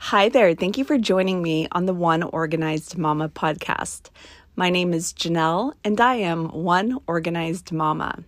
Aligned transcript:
Hi 0.00 0.28
there. 0.28 0.54
Thank 0.54 0.78
you 0.78 0.84
for 0.84 0.96
joining 0.96 1.42
me 1.42 1.66
on 1.72 1.84
the 1.84 1.92
One 1.92 2.22
Organized 2.22 2.96
Mama 2.96 3.28
podcast. 3.28 4.10
My 4.54 4.70
name 4.70 4.94
is 4.94 5.12
Janelle, 5.12 5.74
and 5.84 6.00
I 6.00 6.14
am 6.14 6.46
One 6.46 6.98
Organized 7.08 7.72
Mama. 7.72 8.22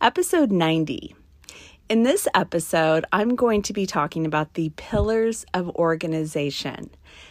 Episode 0.00 0.52
90. 0.52 1.14
In 1.88 2.04
this 2.04 2.28
episode, 2.34 3.04
I'm 3.12 3.34
going 3.34 3.62
to 3.62 3.72
be 3.72 3.84
talking 3.84 4.24
about 4.24 4.54
the 4.54 4.70
pillars 4.76 5.44
of 5.52 5.68
organization. 5.70 6.88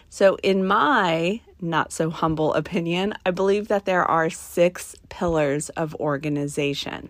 So, 0.09 0.37
in 0.43 0.67
my 0.67 1.41
not 1.61 1.93
so 1.93 2.09
humble 2.09 2.53
opinion, 2.53 3.13
I 3.25 3.31
believe 3.31 3.69
that 3.69 3.85
there 3.85 4.03
are 4.03 4.29
six 4.29 4.95
pillars 5.09 5.69
of 5.69 5.95
organization. 5.95 7.09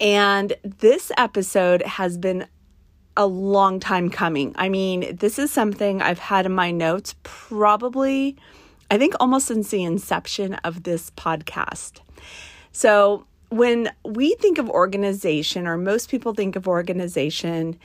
And 0.00 0.54
this 0.62 1.12
episode 1.16 1.82
has 1.82 2.18
been 2.18 2.46
a 3.16 3.26
long 3.26 3.80
time 3.80 4.10
coming. 4.10 4.54
I 4.56 4.68
mean, 4.68 5.16
this 5.16 5.38
is 5.38 5.50
something 5.50 6.02
I've 6.02 6.18
had 6.18 6.46
in 6.46 6.52
my 6.52 6.70
notes 6.70 7.14
probably, 7.22 8.36
I 8.90 8.98
think, 8.98 9.14
almost 9.20 9.46
since 9.46 9.70
the 9.70 9.84
inception 9.84 10.54
of 10.64 10.82
this 10.82 11.10
podcast. 11.12 12.00
So, 12.72 13.26
when 13.48 13.90
we 14.04 14.34
think 14.34 14.58
of 14.58 14.68
organization, 14.68 15.66
or 15.66 15.76
most 15.76 16.10
people 16.10 16.34
think 16.34 16.56
of 16.56 16.66
organization, 16.66 17.78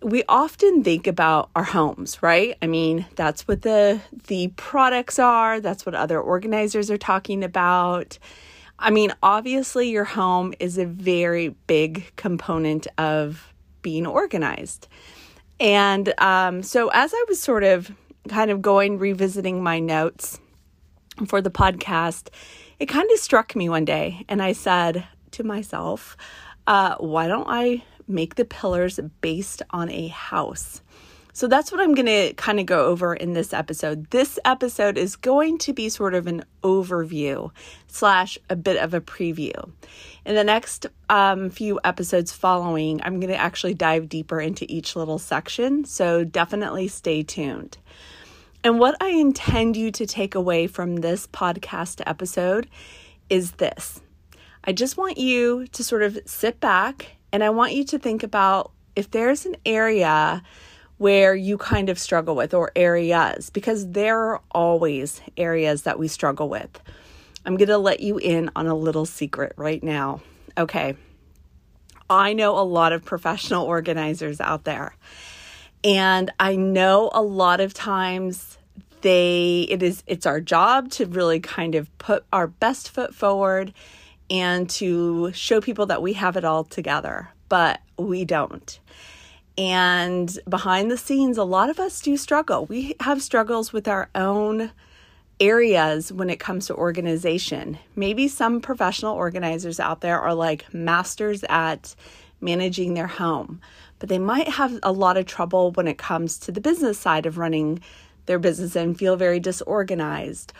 we 0.00 0.22
often 0.28 0.82
think 0.82 1.06
about 1.06 1.50
our 1.54 1.64
homes, 1.64 2.22
right? 2.22 2.56
I 2.62 2.66
mean, 2.66 3.06
that's 3.16 3.46
what 3.46 3.62
the 3.62 4.00
the 4.28 4.48
products 4.56 5.18
are, 5.18 5.60
that's 5.60 5.86
what 5.86 5.94
other 5.94 6.20
organizers 6.20 6.90
are 6.90 6.98
talking 6.98 7.44
about. 7.44 8.18
I 8.78 8.90
mean, 8.90 9.12
obviously 9.22 9.90
your 9.90 10.04
home 10.04 10.54
is 10.58 10.76
a 10.76 10.86
very 10.86 11.50
big 11.66 12.10
component 12.16 12.88
of 12.98 13.51
being 13.82 14.06
organized. 14.06 14.88
And 15.60 16.12
um, 16.20 16.62
so, 16.62 16.88
as 16.88 17.12
I 17.14 17.24
was 17.28 17.40
sort 17.40 17.64
of 17.64 17.90
kind 18.28 18.50
of 18.50 18.62
going 18.62 18.98
revisiting 18.98 19.62
my 19.62 19.78
notes 19.78 20.40
for 21.26 21.40
the 21.40 21.50
podcast, 21.50 22.28
it 22.78 22.86
kind 22.86 23.10
of 23.12 23.18
struck 23.18 23.54
me 23.54 23.68
one 23.68 23.84
day, 23.84 24.24
and 24.28 24.42
I 24.42 24.52
said 24.52 25.06
to 25.32 25.44
myself, 25.44 26.16
uh, 26.66 26.96
why 26.96 27.28
don't 27.28 27.46
I 27.48 27.84
make 28.08 28.34
the 28.34 28.44
pillars 28.44 28.98
based 29.20 29.62
on 29.70 29.90
a 29.90 30.08
house? 30.08 30.82
So 31.34 31.48
that's 31.48 31.72
what 31.72 31.80
I'm 31.80 31.94
going 31.94 32.06
to 32.06 32.34
kind 32.34 32.60
of 32.60 32.66
go 32.66 32.86
over 32.86 33.14
in 33.14 33.32
this 33.32 33.54
episode. 33.54 34.10
This 34.10 34.38
episode 34.44 34.98
is 34.98 35.16
going 35.16 35.56
to 35.58 35.72
be 35.72 35.88
sort 35.88 36.14
of 36.14 36.26
an 36.26 36.44
overview 36.62 37.50
slash 37.86 38.38
a 38.50 38.56
bit 38.56 38.76
of 38.76 38.92
a 38.92 39.00
preview. 39.00 39.70
In 40.26 40.34
the 40.34 40.44
next 40.44 40.86
um, 41.08 41.48
few 41.48 41.80
episodes 41.84 42.32
following, 42.32 43.00
I'm 43.02 43.18
going 43.18 43.32
to 43.32 43.40
actually 43.40 43.72
dive 43.72 44.10
deeper 44.10 44.40
into 44.40 44.66
each 44.68 44.94
little 44.94 45.18
section. 45.18 45.86
So 45.86 46.22
definitely 46.22 46.88
stay 46.88 47.22
tuned. 47.22 47.78
And 48.62 48.78
what 48.78 48.96
I 49.00 49.08
intend 49.08 49.76
you 49.76 49.90
to 49.92 50.06
take 50.06 50.34
away 50.34 50.66
from 50.66 50.96
this 50.96 51.26
podcast 51.26 52.02
episode 52.06 52.68
is 53.30 53.52
this 53.52 54.00
I 54.64 54.72
just 54.72 54.96
want 54.96 55.18
you 55.18 55.66
to 55.68 55.82
sort 55.82 56.02
of 56.02 56.18
sit 56.26 56.60
back 56.60 57.16
and 57.32 57.42
I 57.42 57.50
want 57.50 57.72
you 57.72 57.84
to 57.84 57.98
think 57.98 58.22
about 58.22 58.70
if 58.94 59.10
there's 59.10 59.46
an 59.46 59.56
area 59.64 60.42
where 60.98 61.34
you 61.34 61.58
kind 61.58 61.88
of 61.88 61.98
struggle 61.98 62.34
with, 62.36 62.54
or 62.54 62.70
areas, 62.76 63.50
because 63.50 63.90
there 63.90 64.18
are 64.18 64.40
always 64.52 65.20
areas 65.36 65.82
that 65.82 65.98
we 65.98 66.08
struggle 66.08 66.48
with. 66.48 66.80
I'm 67.44 67.56
going 67.56 67.68
to 67.68 67.78
let 67.78 68.00
you 68.00 68.18
in 68.18 68.50
on 68.54 68.66
a 68.66 68.74
little 68.74 69.06
secret 69.06 69.52
right 69.56 69.82
now. 69.82 70.20
Okay. 70.56 70.96
I 72.08 72.34
know 72.34 72.58
a 72.58 72.62
lot 72.62 72.92
of 72.92 73.04
professional 73.04 73.64
organizers 73.64 74.40
out 74.40 74.64
there. 74.64 74.94
And 75.82 76.30
I 76.38 76.56
know 76.56 77.10
a 77.12 77.22
lot 77.22 77.60
of 77.60 77.74
times 77.74 78.58
they 79.00 79.66
it 79.68 79.82
is 79.82 80.04
it's 80.06 80.26
our 80.26 80.40
job 80.40 80.90
to 80.90 81.06
really 81.06 81.40
kind 81.40 81.74
of 81.74 81.96
put 81.98 82.24
our 82.32 82.46
best 82.46 82.88
foot 82.90 83.14
forward 83.14 83.72
and 84.30 84.70
to 84.70 85.32
show 85.32 85.60
people 85.60 85.86
that 85.86 86.00
we 86.00 86.12
have 86.14 86.36
it 86.36 86.44
all 86.44 86.64
together, 86.64 87.30
but 87.48 87.80
we 87.98 88.24
don't. 88.24 88.78
And 89.58 90.38
behind 90.48 90.90
the 90.90 90.96
scenes, 90.96 91.36
a 91.36 91.44
lot 91.44 91.68
of 91.68 91.78
us 91.78 92.00
do 92.00 92.16
struggle. 92.16 92.66
We 92.66 92.94
have 93.00 93.22
struggles 93.22 93.72
with 93.72 93.86
our 93.86 94.08
own 94.14 94.72
areas 95.40 96.12
when 96.12 96.30
it 96.30 96.40
comes 96.40 96.66
to 96.66 96.74
organization. 96.74 97.78
Maybe 97.96 98.28
some 98.28 98.60
professional 98.60 99.14
organizers 99.14 99.80
out 99.80 100.00
there 100.00 100.20
are 100.20 100.34
like 100.34 100.72
masters 100.72 101.44
at 101.48 101.94
managing 102.40 102.94
their 102.94 103.06
home, 103.06 103.60
but 103.98 104.08
they 104.08 104.18
might 104.18 104.48
have 104.48 104.78
a 104.82 104.92
lot 104.92 105.16
of 105.16 105.26
trouble 105.26 105.72
when 105.72 105.86
it 105.88 105.98
comes 105.98 106.38
to 106.38 106.52
the 106.52 106.60
business 106.60 106.98
side 106.98 107.26
of 107.26 107.38
running 107.38 107.80
their 108.26 108.38
business 108.38 108.76
and 108.76 108.98
feel 108.98 109.16
very 109.16 109.40
disorganized 109.40 110.52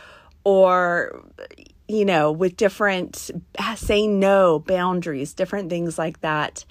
or 0.45 1.25
you 1.89 2.05
know 2.05 2.33
with 2.33 2.57
different 2.57 3.31
say 3.77 4.07
no 4.07 4.59
boundaries 4.59 5.33
different 5.33 5.71
things 5.71 5.99
like 5.99 6.21
that 6.21 6.65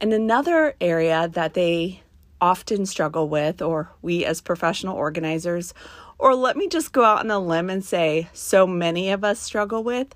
and 0.00 0.12
another 0.12 0.74
area 0.80 1.28
that 1.32 1.54
they 1.54 2.02
often 2.40 2.86
struggle 2.86 3.28
with, 3.28 3.62
or 3.62 3.90
we 4.02 4.24
as 4.24 4.40
professional 4.40 4.96
organizers, 4.96 5.72
or 6.18 6.34
let 6.34 6.56
me 6.56 6.68
just 6.68 6.92
go 6.92 7.04
out 7.04 7.20
on 7.20 7.30
a 7.30 7.38
limb 7.38 7.70
and 7.70 7.84
say 7.84 8.28
so 8.32 8.66
many 8.66 9.10
of 9.10 9.24
us 9.24 9.38
struggle 9.38 9.82
with, 9.82 10.14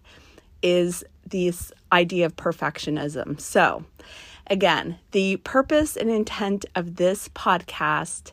is 0.62 1.04
this 1.26 1.72
idea 1.92 2.26
of 2.26 2.36
perfectionism. 2.36 3.40
So, 3.40 3.84
again, 4.46 4.98
the 5.12 5.36
purpose 5.38 5.96
and 5.96 6.10
intent 6.10 6.66
of 6.74 6.96
this 6.96 7.28
podcast 7.28 8.32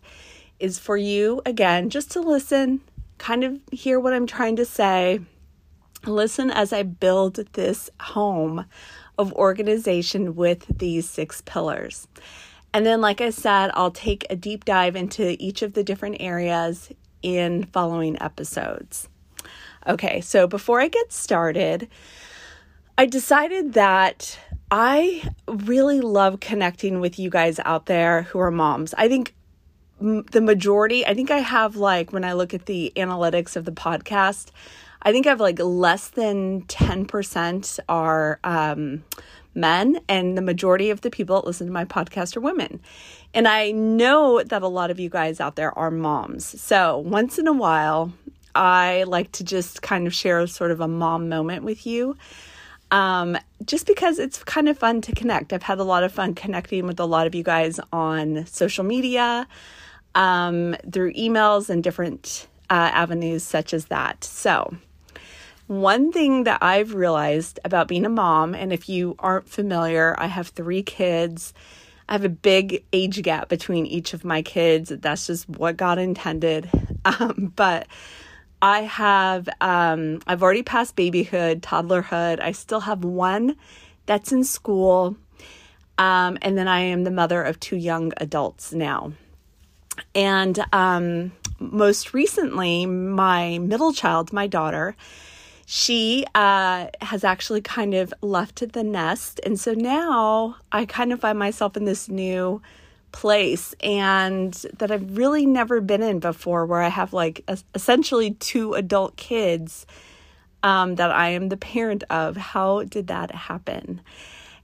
is 0.60 0.80
for 0.80 0.98
you, 0.98 1.42
again, 1.46 1.90
just 1.90 2.12
to 2.12 2.22
listen, 2.22 2.82
kind 3.18 3.44
of 3.44 3.60
hear 3.72 4.00
what 4.00 4.14
I'm 4.14 4.28
trying 4.28 4.56
to 4.58 4.66
say, 4.66 5.20
listen 6.06 6.52
as 6.52 6.74
I 6.74 6.84
build 6.84 7.36
this 7.54 7.90
home 8.00 8.66
of 9.18 9.34
organization 9.34 10.36
with 10.36 10.66
these 10.80 11.10
six 11.10 11.42
pillars. 11.42 12.08
And 12.74 12.86
then, 12.86 13.02
like 13.02 13.22
I 13.22 13.30
said, 13.30 13.72
I'll 13.74 13.92
take 13.92 14.26
a 14.30 14.36
deep 14.36 14.66
dive 14.66 14.96
into 14.96 15.36
each 15.40 15.62
of 15.62 15.74
the 15.74 15.84
different 15.84 16.18
areas 16.20 16.90
in 17.22 17.64
following 17.66 18.22
episodes. 18.22 19.10
Okay, 19.88 20.22
so 20.22 20.48
before 20.48 20.82
I 20.82 20.88
get 20.90 21.12
started, 21.12 21.88
I 22.98 23.06
decided 23.06 23.74
that 23.74 24.38
I 24.70 25.30
really 25.48 26.02
love 26.02 26.40
connecting 26.40 27.00
with 27.00 27.18
you 27.18 27.30
guys 27.30 27.60
out 27.64 27.86
there 27.86 28.24
who 28.24 28.40
are 28.40 28.52
moms. 28.52 28.94
I 28.98 29.08
think 29.08 29.34
the 30.00 30.42
majority, 30.42 31.06
I 31.06 31.14
think 31.14 31.32
I 31.32 31.40
have 31.40 31.76
like, 31.76 32.12
when 32.12 32.24
I 32.24 32.34
look 32.34 32.54
at 32.54 32.66
the 32.66 32.92
analytics 32.96 33.56
of 33.56 33.66
the 33.66 33.72
podcast, 33.72 34.52
I 35.08 35.14
think 35.14 35.26
I 35.26 35.30
have 35.30 35.40
like 35.40 35.58
less 35.60 36.10
than 36.10 36.64
10% 36.64 37.80
are 37.88 38.42
um, 38.44 39.06
men, 39.56 40.02
and 40.10 40.38
the 40.38 40.42
majority 40.42 40.90
of 40.90 41.00
the 41.00 41.10
people 41.10 41.40
that 41.40 41.48
listen 41.48 41.66
to 41.66 41.72
my 41.72 41.86
podcast 41.86 42.36
are 42.36 42.42
women. 42.42 42.82
And 43.34 43.48
I 43.48 43.72
know 43.72 44.44
that 44.44 44.64
a 44.64 44.68
lot 44.68 44.92
of 44.92 45.00
you 45.00 45.10
guys 45.10 45.40
out 45.40 45.56
there 45.56 45.72
are 45.80 45.92
moms. 45.92 46.62
So 46.62 46.98
once 46.98 47.40
in 47.40 47.48
a 47.48 47.54
while, 47.54 48.12
I 48.54 49.04
like 49.04 49.32
to 49.34 49.46
just 49.46 49.82
kind 49.82 50.08
of 50.08 50.14
share 50.14 50.46
sort 50.46 50.72
of 50.72 50.82
a 50.82 50.90
mom 50.90 51.30
moment 51.30 51.64
with 51.64 51.88
you. 51.88 52.18
Um, 52.92 53.38
just 53.66 53.88
because 53.88 54.20
it's 54.20 54.44
kind 54.44 54.68
of 54.68 54.78
fun 54.78 55.00
to 55.04 55.16
connect. 55.16 55.54
I've 55.54 55.64
had 55.64 55.80
a 55.80 55.86
lot 55.86 56.04
of 56.04 56.12
fun 56.12 56.36
connecting 56.36 56.86
with 56.86 57.00
a 57.00 57.06
lot 57.06 57.28
of 57.28 57.34
you 57.34 57.44
guys 57.44 57.80
on 57.94 58.46
social 58.46 58.84
media, 58.84 59.48
um, 60.16 60.76
through 60.92 61.14
emails, 61.14 61.70
and 61.70 61.82
different 61.82 62.50
uh, 62.70 62.92
avenues 62.92 63.44
such 63.44 63.74
as 63.74 63.86
that. 63.86 64.26
So, 64.26 64.76
one 65.68 66.12
thing 66.12 66.46
that 66.46 66.60
I've 66.64 66.94
realized 66.94 67.60
about 67.66 67.88
being 67.88 68.06
a 68.06 68.10
mom, 68.10 68.56
and 68.56 68.72
if 68.72 68.88
you 68.88 69.16
aren't 69.20 69.50
familiar, 69.50 70.16
I 70.18 70.28
have 70.28 70.48
three 70.48 70.82
kids. 70.82 71.54
I 72.08 72.14
have 72.14 72.24
a 72.24 72.30
big 72.30 72.86
age 72.94 73.22
gap 73.22 73.50
between 73.50 73.86
each 73.86 74.14
of 74.14 74.24
my 74.24 74.42
kids. 74.42 74.90
That's 74.96 75.28
just 75.28 75.50
what 75.50 75.78
God 75.78 76.00
intended. 76.00 76.70
Um, 77.06 77.54
but 77.56 77.88
I 78.62 78.82
have, 78.82 79.48
um, 79.62 80.20
I've 80.28 80.44
already 80.44 80.62
passed 80.62 80.98
babyhood, 80.98 81.62
toddlerhood. 81.62 82.42
I 82.42 82.52
still 82.52 82.82
have 82.82 83.06
one 83.06 83.56
that's 84.08 84.34
in 84.34 84.44
school. 84.44 85.16
Um, 85.98 86.38
and 86.42 86.58
then 86.58 86.68
I 86.68 86.82
am 86.82 87.06
the 87.06 87.12
mother 87.12 87.42
of 87.42 87.62
two 87.62 87.78
young 87.78 88.12
adults 88.18 88.74
now. 88.74 89.14
And 90.14 90.60
um, 90.74 91.32
most 91.60 92.14
recently, 92.14 92.86
my 92.86 93.60
middle 93.60 93.94
child, 93.94 94.34
my 94.34 94.48
daughter, 94.48 94.98
she 95.70 96.26
uh, 96.34 96.88
has 97.02 97.26
actually 97.26 97.60
kind 97.60 97.94
of 97.94 98.14
left 98.22 98.72
the 98.72 98.84
nest. 98.84 99.42
And 99.46 99.60
so 99.60 99.74
now 99.74 100.56
I 100.72 100.86
kind 100.86 101.12
of 101.12 101.20
find 101.20 101.38
myself 101.38 101.76
in 101.76 101.84
this 101.84 102.08
new 102.08 102.62
place 103.12 103.76
and 103.82 104.54
that 104.78 104.92
I've 104.92 105.18
really 105.18 105.46
never 105.46 105.82
been 105.82 106.02
in 106.02 106.20
before, 106.20 106.66
where 106.66 106.82
I 106.82 106.88
have 106.88 107.12
like 107.12 107.44
a, 107.50 107.58
essentially 107.76 108.32
two 108.36 108.76
adult 108.76 109.18
kids 109.18 109.86
um, 110.64 110.96
that 110.96 111.12
I 111.12 111.32
am 111.32 111.50
the 111.50 111.58
parent 111.58 112.06
of. 112.10 112.38
How 112.38 112.84
did 112.84 113.08
that 113.08 113.32
happen? 113.32 114.00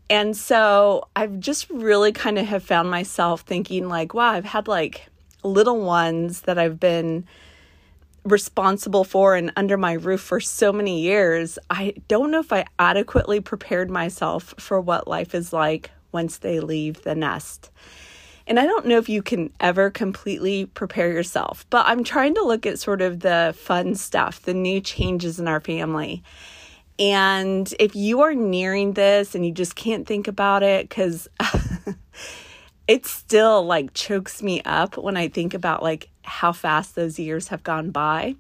And 0.10 0.38
so 0.38 1.10
I've 1.18 1.38
just 1.38 1.70
really 1.70 2.14
kind 2.14 2.40
of 2.40 2.46
have 2.46 2.64
found 2.64 2.90
myself 2.90 3.42
thinking, 3.42 3.90
like, 3.90 4.14
wow, 4.14 4.32
I've 4.32 4.46
had 4.46 4.70
like 4.70 5.10
little 5.44 5.82
ones 5.82 6.42
that 6.42 6.58
I've 6.58 6.80
been 6.80 7.26
responsible 8.24 9.04
for 9.04 9.36
and 9.36 9.52
under 9.56 9.78
my 9.78 9.94
roof 9.94 10.22
for 10.22 10.40
so 10.40 10.72
many 10.72 11.02
years, 11.02 11.60
I 11.70 11.94
don't 12.08 12.32
know 12.32 12.40
if 12.40 12.54
I 12.54 12.66
adequately 12.80 13.40
prepared 13.40 13.90
myself 13.90 14.54
for 14.58 14.80
what 14.80 15.08
life 15.08 15.36
is 15.36 15.52
like 15.52 15.92
once 16.12 16.38
they 16.38 16.60
leave 16.60 17.02
the 17.04 17.16
nest. 17.16 17.72
And 18.46 18.60
I 18.60 18.66
don't 18.66 18.86
know 18.86 18.98
if 18.98 19.08
you 19.08 19.22
can 19.22 19.52
ever 19.60 19.90
completely 19.90 20.66
prepare 20.66 21.12
yourself, 21.12 21.66
but 21.70 21.86
I'm 21.88 22.04
trying 22.04 22.36
to 22.36 22.44
look 22.44 22.66
at 22.66 22.80
sort 22.80 23.02
of 23.02 23.22
the 23.22 23.56
fun 23.58 23.96
stuff, 23.96 24.42
the 24.42 24.54
new 24.54 24.82
changes 24.82 25.40
in 25.40 25.48
our 25.48 25.62
family. 25.62 26.24
And 27.00 27.74
if 27.80 27.96
you 27.96 28.22
are 28.22 28.36
nearing 28.36 28.94
this 28.94 29.34
and 29.34 29.46
you 29.46 29.52
just 29.52 29.76
can't 29.76 30.06
think 30.06 30.28
about 30.28 30.62
it, 30.62 30.88
because 30.88 31.28
it 32.88 33.06
still 33.06 33.66
like 33.66 33.94
chokes 33.94 34.42
me 34.44 34.62
up 34.66 34.98
when 34.98 35.18
I 35.18 35.28
think 35.28 35.54
about 35.54 35.82
like 35.82 36.10
how 36.24 36.52
fast 36.52 36.96
those 36.96 37.20
years 37.20 37.50
have 37.50 37.64
gone 37.64 37.92
by. 37.92 38.36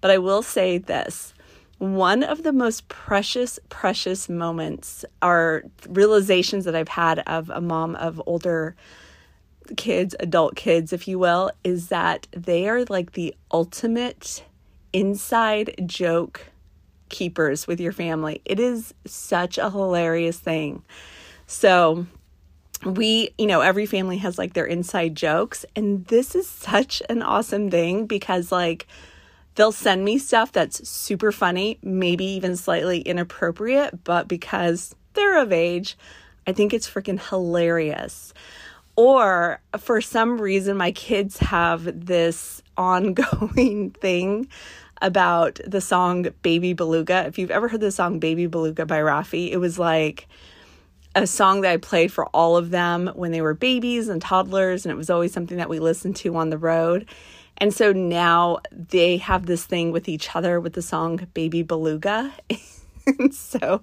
But 0.00 0.10
I 0.10 0.18
will 0.18 0.42
say 0.42 0.78
this 0.78 1.34
one 1.78 2.24
of 2.24 2.42
the 2.42 2.52
most 2.52 2.88
precious, 2.88 3.58
precious 3.68 4.28
moments 4.28 5.04
are 5.22 5.62
realizations 5.88 6.64
that 6.64 6.74
I've 6.74 6.88
had 6.88 7.20
of 7.20 7.50
a 7.50 7.60
mom 7.60 7.94
of 7.96 8.20
older 8.26 8.74
kids, 9.76 10.16
adult 10.18 10.56
kids, 10.56 10.92
if 10.92 11.06
you 11.06 11.18
will, 11.18 11.52
is 11.62 11.88
that 11.88 12.26
they 12.32 12.68
are 12.68 12.84
like 12.86 13.12
the 13.12 13.34
ultimate 13.52 14.44
inside 14.92 15.74
joke 15.86 16.50
keepers 17.10 17.66
with 17.66 17.80
your 17.80 17.92
family. 17.92 18.40
It 18.44 18.58
is 18.58 18.92
such 19.06 19.56
a 19.58 19.70
hilarious 19.70 20.38
thing. 20.38 20.82
So, 21.46 22.06
we, 22.84 23.30
you 23.38 23.46
know, 23.46 23.60
every 23.60 23.86
family 23.86 24.18
has 24.18 24.38
like 24.38 24.54
their 24.54 24.66
inside 24.66 25.14
jokes. 25.14 25.64
And 25.74 26.04
this 26.06 26.34
is 26.34 26.48
such 26.48 27.02
an 27.08 27.22
awesome 27.22 27.70
thing 27.70 28.06
because, 28.06 28.52
like, 28.52 28.86
they'll 29.54 29.72
send 29.72 30.04
me 30.04 30.18
stuff 30.18 30.52
that's 30.52 30.88
super 30.88 31.32
funny, 31.32 31.78
maybe 31.82 32.24
even 32.24 32.56
slightly 32.56 33.00
inappropriate, 33.00 34.04
but 34.04 34.28
because 34.28 34.94
they're 35.14 35.42
of 35.42 35.52
age, 35.52 35.96
I 36.46 36.52
think 36.52 36.72
it's 36.72 36.88
freaking 36.88 37.20
hilarious. 37.28 38.32
Or 38.94 39.60
for 39.78 40.00
some 40.00 40.40
reason, 40.40 40.76
my 40.76 40.92
kids 40.92 41.38
have 41.38 42.06
this 42.06 42.62
ongoing 42.76 43.90
thing 44.00 44.48
about 45.02 45.60
the 45.66 45.80
song 45.80 46.28
Baby 46.42 46.72
Beluga. 46.72 47.24
If 47.26 47.38
you've 47.38 47.50
ever 47.50 47.68
heard 47.68 47.80
the 47.80 47.92
song 47.92 48.18
Baby 48.18 48.46
Beluga 48.46 48.86
by 48.86 48.98
Raffi, 48.98 49.50
it 49.50 49.58
was 49.58 49.78
like, 49.78 50.26
a 51.22 51.26
song 51.26 51.62
that 51.62 51.72
I 51.72 51.76
played 51.78 52.12
for 52.12 52.26
all 52.26 52.56
of 52.56 52.70
them 52.70 53.10
when 53.14 53.32
they 53.32 53.40
were 53.40 53.54
babies 53.54 54.08
and 54.08 54.22
toddlers, 54.22 54.84
and 54.84 54.92
it 54.92 54.96
was 54.96 55.10
always 55.10 55.32
something 55.32 55.56
that 55.56 55.68
we 55.68 55.80
listened 55.80 56.14
to 56.16 56.36
on 56.36 56.50
the 56.50 56.58
road. 56.58 57.06
And 57.58 57.74
so 57.74 57.92
now 57.92 58.58
they 58.70 59.16
have 59.16 59.46
this 59.46 59.64
thing 59.64 59.90
with 59.90 60.08
each 60.08 60.36
other 60.36 60.60
with 60.60 60.74
the 60.74 60.82
song 60.82 61.26
Baby 61.34 61.62
Beluga. 61.62 62.32
so 63.32 63.82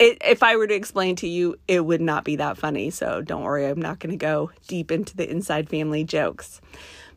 it, 0.00 0.18
if 0.24 0.42
I 0.42 0.56
were 0.56 0.66
to 0.66 0.74
explain 0.74 1.14
to 1.16 1.28
you, 1.28 1.56
it 1.68 1.84
would 1.84 2.00
not 2.00 2.24
be 2.24 2.34
that 2.36 2.58
funny. 2.58 2.90
So 2.90 3.22
don't 3.22 3.42
worry, 3.42 3.66
I'm 3.66 3.80
not 3.80 4.00
going 4.00 4.10
to 4.10 4.16
go 4.16 4.50
deep 4.66 4.90
into 4.90 5.16
the 5.16 5.30
inside 5.30 5.68
family 5.68 6.02
jokes. 6.02 6.60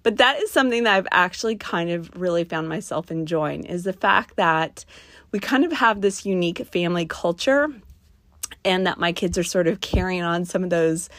But 0.04 0.18
that 0.18 0.40
is 0.40 0.52
something 0.52 0.84
that 0.84 0.96
I've 0.96 1.08
actually 1.12 1.56
kind 1.56 1.90
of 1.90 2.12
really 2.16 2.44
found 2.44 2.70
myself 2.70 3.10
enjoying 3.10 3.64
is 3.64 3.84
the 3.84 3.94
fact 3.94 4.36
that 4.36 4.86
we 5.32 5.40
kind 5.40 5.66
of 5.66 5.72
have 5.72 6.02
this 6.02 6.24
unique 6.24 6.60
family 6.68 7.08
culture 7.08 7.70
and 8.64 8.86
that 8.88 9.00
my 9.00 9.12
kids 9.12 9.38
are 9.38 9.44
sort 9.44 9.68
of 9.68 9.82
carrying 9.82 10.24
on 10.24 10.46
some 10.46 10.64
of 10.64 10.70
those 10.70 11.10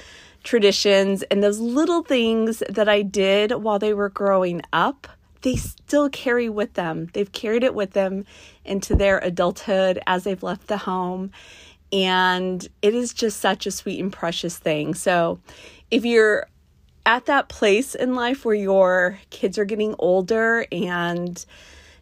traditions 0.42 1.22
and 1.24 1.42
those 1.42 1.58
little 1.58 2.02
things 2.02 2.62
that 2.68 2.88
I 2.88 3.02
did 3.02 3.52
while 3.52 3.78
they 3.78 3.94
were 3.94 4.08
growing 4.08 4.62
up. 4.72 5.08
They 5.42 5.56
still 5.56 6.08
carry 6.10 6.48
with 6.48 6.74
them. 6.74 7.08
They've 7.12 7.30
carried 7.30 7.64
it 7.64 7.74
with 7.74 7.92
them 7.92 8.24
into 8.64 8.94
their 8.94 9.18
adulthood 9.18 9.98
as 10.06 10.24
they've 10.24 10.42
left 10.42 10.66
the 10.66 10.76
home. 10.76 11.30
And 11.92 12.66
it 12.82 12.94
is 12.94 13.12
just 13.12 13.40
such 13.40 13.66
a 13.66 13.70
sweet 13.70 14.00
and 14.00 14.12
precious 14.12 14.58
thing. 14.58 14.94
So, 14.94 15.40
if 15.90 16.04
you're 16.04 16.46
at 17.04 17.26
that 17.26 17.48
place 17.48 17.94
in 17.94 18.14
life 18.14 18.44
where 18.44 18.54
your 18.54 19.18
kids 19.30 19.58
are 19.58 19.64
getting 19.64 19.94
older 19.98 20.66
and 20.70 21.44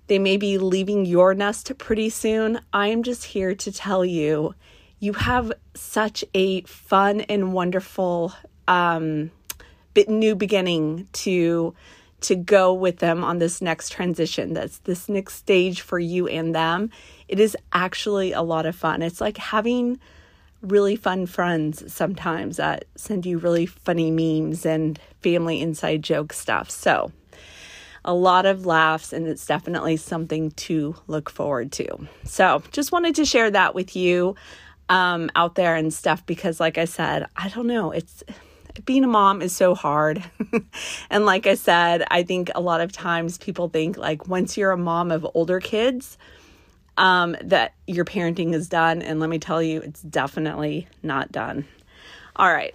they 0.09 0.19
may 0.19 0.37
be 0.37 0.59
leaving 0.59 1.07
your 1.07 1.33
nest 1.35 1.73
pretty 1.79 2.11
soon, 2.11 2.61
I 2.73 2.89
am 2.89 3.03
just 3.03 3.25
here 3.25 3.55
to 3.55 3.73
tell 3.73 4.05
you 4.05 4.55
you 5.01 5.13
have 5.13 5.53
such 5.75 6.25
a 6.35 6.63
fun 6.63 7.21
and 7.23 7.53
wonderful 7.53 8.33
um, 8.67 9.31
bit 9.95 10.09
new 10.09 10.35
beginning 10.35 11.09
to 11.13 11.75
to 12.21 12.35
go 12.35 12.75
with 12.75 12.99
them 12.99 13.23
on 13.23 13.39
this 13.39 13.63
next 13.63 13.91
transition 13.91 14.53
that's 14.53 14.79
this 14.79 15.09
next 15.09 15.35
stage 15.35 15.83
for 15.83 16.01
you 16.01 16.27
and 16.27 16.55
them. 16.55 16.91
It 17.29 17.39
is 17.39 17.57
actually 17.73 18.33
a 18.33 18.43
lot 18.43 18.67
of 18.67 18.75
fun. 18.75 19.03
It's 19.03 19.21
like 19.21 19.37
having 19.37 20.01
really 20.61 20.97
fun 20.97 21.27
friends 21.27 21.93
sometimes 21.93 22.57
that 22.57 22.87
send 22.97 23.25
you 23.25 23.39
really 23.39 23.67
funny 23.67 24.11
memes 24.11 24.67
and 24.67 24.99
family 25.21 25.61
inside 25.61 26.03
joke 26.03 26.33
stuff. 26.33 26.69
So 26.71 27.13
a 28.05 28.15
lot 28.15 28.47
of 28.47 28.67
laughs 28.67 29.13
and 29.13 29.29
it's 29.29 29.47
definitely 29.47 29.97
something 29.97 30.51
to 30.53 30.97
look 31.07 31.31
forward 31.31 31.71
to. 31.73 32.09
So 32.25 32.63
just 32.73 32.91
wanted 32.91 33.15
to 33.17 33.25
share 33.25 33.51
that 33.53 33.77
with 33.77 33.95
you 33.95 34.35
um, 34.89 35.31
out 35.35 35.55
there 35.55 35.75
and 35.75 35.93
stuff 35.93 36.25
because, 36.27 36.61
like 36.61 36.79
I 36.79 36.85
said, 36.85 37.27
I 37.37 37.49
don't 37.49 37.67
know. 37.67 37.91
It's 37.91 38.25
being 38.85 39.05
a 39.05 39.09
mom 39.09 39.43
is 39.43 39.55
so 39.55 39.75
hard. 39.75 40.23
and 41.11 41.27
like 41.27 41.47
I 41.47 41.55
said, 41.55 42.05
I 42.11 42.23
think 42.23 42.51
a 42.55 42.61
lot 42.61 42.81
of 42.81 42.93
times 42.93 43.39
people 43.39 43.69
think 43.69 43.97
like 43.97 44.29
once 44.29 44.57
you're 44.57 44.71
a 44.71 44.77
mom 44.77 45.11
of 45.11 45.27
older 45.35 45.61
kids, 45.61 46.17
um, 46.97 47.37
that 47.43 47.75
your 47.87 48.05
parenting 48.05 48.55
is 48.55 48.69
done. 48.69 49.03
And 49.03 49.21
let 49.21 49.31
me 49.31 49.39
tell 49.39 49.63
you, 49.63 49.81
it's 49.81 50.03
definitely 50.03 50.89
not 51.03 51.33
done. 51.33 51.67
All 52.37 52.53
right. 52.53 52.75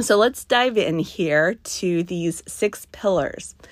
So 0.00 0.16
let's 0.16 0.44
dive 0.44 0.76
in 0.76 0.98
here 0.98 1.54
to 1.54 2.02
these 2.02 2.42
six 2.46 2.86
pillars. 2.92 3.54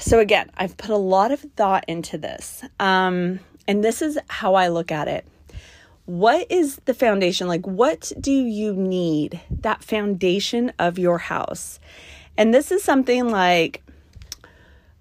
So, 0.00 0.18
again, 0.18 0.50
I've 0.56 0.78
put 0.78 0.88
a 0.88 0.96
lot 0.96 1.30
of 1.30 1.40
thought 1.40 1.84
into 1.86 2.16
this. 2.16 2.64
Um, 2.80 3.40
and 3.66 3.84
this 3.84 4.00
is 4.00 4.18
how 4.28 4.54
I 4.54 4.68
look 4.68 4.90
at 4.90 5.08
it 5.08 5.26
what 6.08 6.50
is 6.50 6.80
the 6.86 6.94
foundation? 6.94 7.48
Like, 7.48 7.66
what 7.66 8.12
do 8.18 8.32
you 8.32 8.72
need? 8.72 9.42
That 9.50 9.84
foundation 9.84 10.72
of 10.78 10.98
your 10.98 11.18
house. 11.18 11.78
And 12.38 12.54
this 12.54 12.72
is 12.72 12.82
something 12.82 13.28
like 13.28 13.82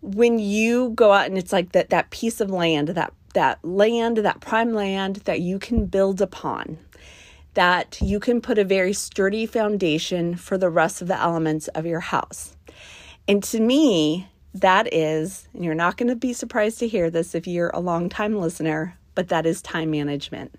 when 0.01 0.37
you 0.37 0.89
go 0.89 1.13
out 1.13 1.27
and 1.27 1.37
it's 1.37 1.53
like 1.53 1.71
that 1.71 1.91
that 1.91 2.09
piece 2.09 2.41
of 2.41 2.49
land, 2.51 2.89
that 2.89 3.13
that 3.35 3.63
land, 3.63 4.17
that 4.17 4.41
prime 4.41 4.73
land 4.73 5.17
that 5.23 5.39
you 5.39 5.59
can 5.59 5.85
build 5.85 6.19
upon. 6.19 6.77
That 7.53 7.99
you 8.01 8.19
can 8.19 8.41
put 8.41 8.59
a 8.59 8.65
very 8.65 8.91
sturdy 8.91 9.45
foundation 9.45 10.35
for 10.35 10.57
the 10.57 10.69
rest 10.69 11.01
of 11.01 11.07
the 11.07 11.17
elements 11.17 11.69
of 11.69 11.85
your 11.85 12.01
house. 12.01 12.57
And 13.29 13.41
to 13.45 13.61
me, 13.61 14.27
that 14.53 14.93
is, 14.93 15.47
and 15.53 15.63
you're 15.63 15.73
not 15.73 15.95
going 15.95 16.09
to 16.09 16.17
be 16.17 16.33
surprised 16.33 16.79
to 16.79 16.87
hear 16.89 17.09
this 17.09 17.33
if 17.33 17.47
you're 17.47 17.71
a 17.73 17.79
long 17.79 18.09
time 18.09 18.35
listener, 18.35 18.97
but 19.15 19.29
that 19.29 19.45
is 19.45 19.61
time 19.61 19.91
management 19.91 20.51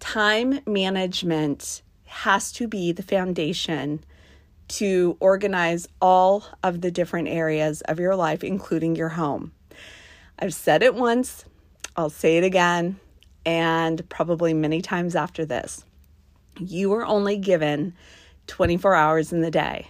time 0.00 0.60
management 0.66 1.82
has 2.06 2.52
to 2.52 2.68
be 2.68 2.92
the 2.92 3.02
foundation 3.02 4.04
to 4.68 5.16
organize 5.20 5.88
all 6.00 6.44
of 6.62 6.80
the 6.80 6.90
different 6.90 7.28
areas 7.28 7.80
of 7.82 8.00
your 8.00 8.16
life, 8.16 8.42
including 8.42 8.96
your 8.96 9.10
home. 9.10 9.52
I've 10.38 10.54
said 10.54 10.82
it 10.82 10.94
once, 10.94 11.44
I'll 11.96 12.10
say 12.10 12.38
it 12.38 12.44
again, 12.44 12.98
and 13.44 14.08
probably 14.08 14.54
many 14.54 14.80
times 14.80 15.14
after 15.14 15.44
this. 15.44 15.84
You 16.58 16.92
are 16.94 17.04
only 17.04 17.36
given 17.36 17.94
24 18.46 18.94
hours 18.94 19.32
in 19.32 19.42
the 19.42 19.50
day. 19.50 19.88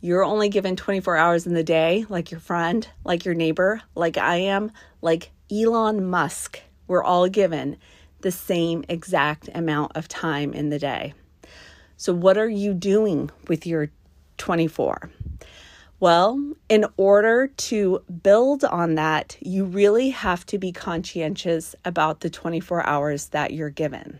You're 0.00 0.24
only 0.24 0.48
given 0.48 0.76
24 0.76 1.16
hours 1.16 1.46
in 1.46 1.54
the 1.54 1.64
day, 1.64 2.04
like 2.08 2.30
your 2.30 2.40
friend, 2.40 2.86
like 3.04 3.24
your 3.24 3.34
neighbor, 3.34 3.80
like 3.94 4.18
I 4.18 4.36
am, 4.36 4.70
like 5.00 5.30
Elon 5.50 6.08
Musk. 6.08 6.60
We're 6.86 7.02
all 7.02 7.28
given 7.28 7.78
the 8.24 8.32
same 8.32 8.84
exact 8.88 9.50
amount 9.54 9.92
of 9.94 10.08
time 10.08 10.52
in 10.54 10.70
the 10.70 10.78
day. 10.78 11.12
So, 11.98 12.12
what 12.12 12.38
are 12.38 12.48
you 12.48 12.74
doing 12.74 13.30
with 13.46 13.66
your 13.66 13.90
24? 14.38 15.10
Well, 16.00 16.54
in 16.68 16.86
order 16.96 17.46
to 17.46 18.02
build 18.22 18.64
on 18.64 18.96
that, 18.96 19.36
you 19.40 19.64
really 19.64 20.10
have 20.10 20.44
to 20.46 20.58
be 20.58 20.72
conscientious 20.72 21.76
about 21.84 22.20
the 22.20 22.30
24 22.30 22.84
hours 22.86 23.28
that 23.28 23.52
you're 23.52 23.70
given. 23.70 24.18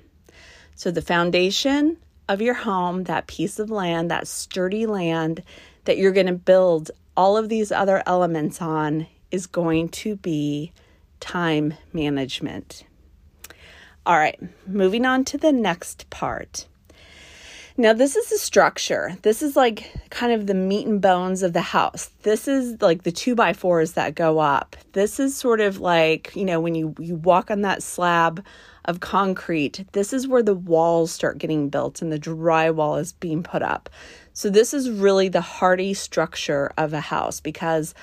So, 0.76 0.90
the 0.90 1.02
foundation 1.02 1.96
of 2.28 2.42
your 2.42 2.54
home, 2.54 3.04
that 3.04 3.26
piece 3.26 3.58
of 3.58 3.70
land, 3.70 4.10
that 4.10 4.28
sturdy 4.28 4.84
land 4.84 5.42
that 5.86 5.96
you're 5.96 6.12
going 6.12 6.26
to 6.26 6.34
build 6.34 6.90
all 7.16 7.38
of 7.38 7.48
these 7.48 7.72
other 7.72 8.02
elements 8.06 8.60
on 8.60 9.06
is 9.30 9.46
going 9.46 9.88
to 9.88 10.16
be 10.16 10.72
time 11.20 11.72
management. 11.94 12.84
All 14.06 14.18
right, 14.18 14.38
moving 14.66 15.06
on 15.06 15.24
to 15.26 15.38
the 15.38 15.50
next 15.50 16.10
part. 16.10 16.66
Now, 17.78 17.94
this 17.94 18.16
is 18.16 18.28
the 18.28 18.36
structure. 18.36 19.16
This 19.22 19.42
is 19.42 19.56
like 19.56 19.90
kind 20.10 20.30
of 20.30 20.46
the 20.46 20.54
meat 20.54 20.86
and 20.86 21.00
bones 21.00 21.42
of 21.42 21.54
the 21.54 21.62
house. 21.62 22.10
This 22.22 22.46
is 22.46 22.80
like 22.82 23.02
the 23.02 23.10
two 23.10 23.34
by 23.34 23.54
fours 23.54 23.92
that 23.92 24.14
go 24.14 24.38
up. 24.38 24.76
This 24.92 25.18
is 25.18 25.36
sort 25.36 25.60
of 25.60 25.80
like, 25.80 26.30
you 26.36 26.44
know, 26.44 26.60
when 26.60 26.74
you, 26.74 26.94
you 27.00 27.16
walk 27.16 27.50
on 27.50 27.62
that 27.62 27.82
slab 27.82 28.44
of 28.84 29.00
concrete, 29.00 29.86
this 29.92 30.12
is 30.12 30.28
where 30.28 30.42
the 30.42 30.54
walls 30.54 31.10
start 31.10 31.38
getting 31.38 31.70
built 31.70 32.02
and 32.02 32.12
the 32.12 32.18
drywall 32.18 33.00
is 33.00 33.14
being 33.14 33.42
put 33.42 33.62
up. 33.62 33.88
So, 34.34 34.50
this 34.50 34.74
is 34.74 34.90
really 34.90 35.28
the 35.28 35.40
hardy 35.40 35.94
structure 35.94 36.70
of 36.76 36.92
a 36.92 37.00
house 37.00 37.40
because 37.40 37.94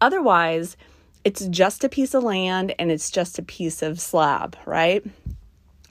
otherwise, 0.00 0.76
it's 1.22 1.46
just 1.46 1.84
a 1.84 1.88
piece 1.88 2.12
of 2.12 2.24
land 2.24 2.74
and 2.78 2.90
it's 2.90 3.10
just 3.10 3.38
a 3.38 3.42
piece 3.42 3.82
of 3.82 4.00
slab, 4.00 4.56
right? 4.66 5.02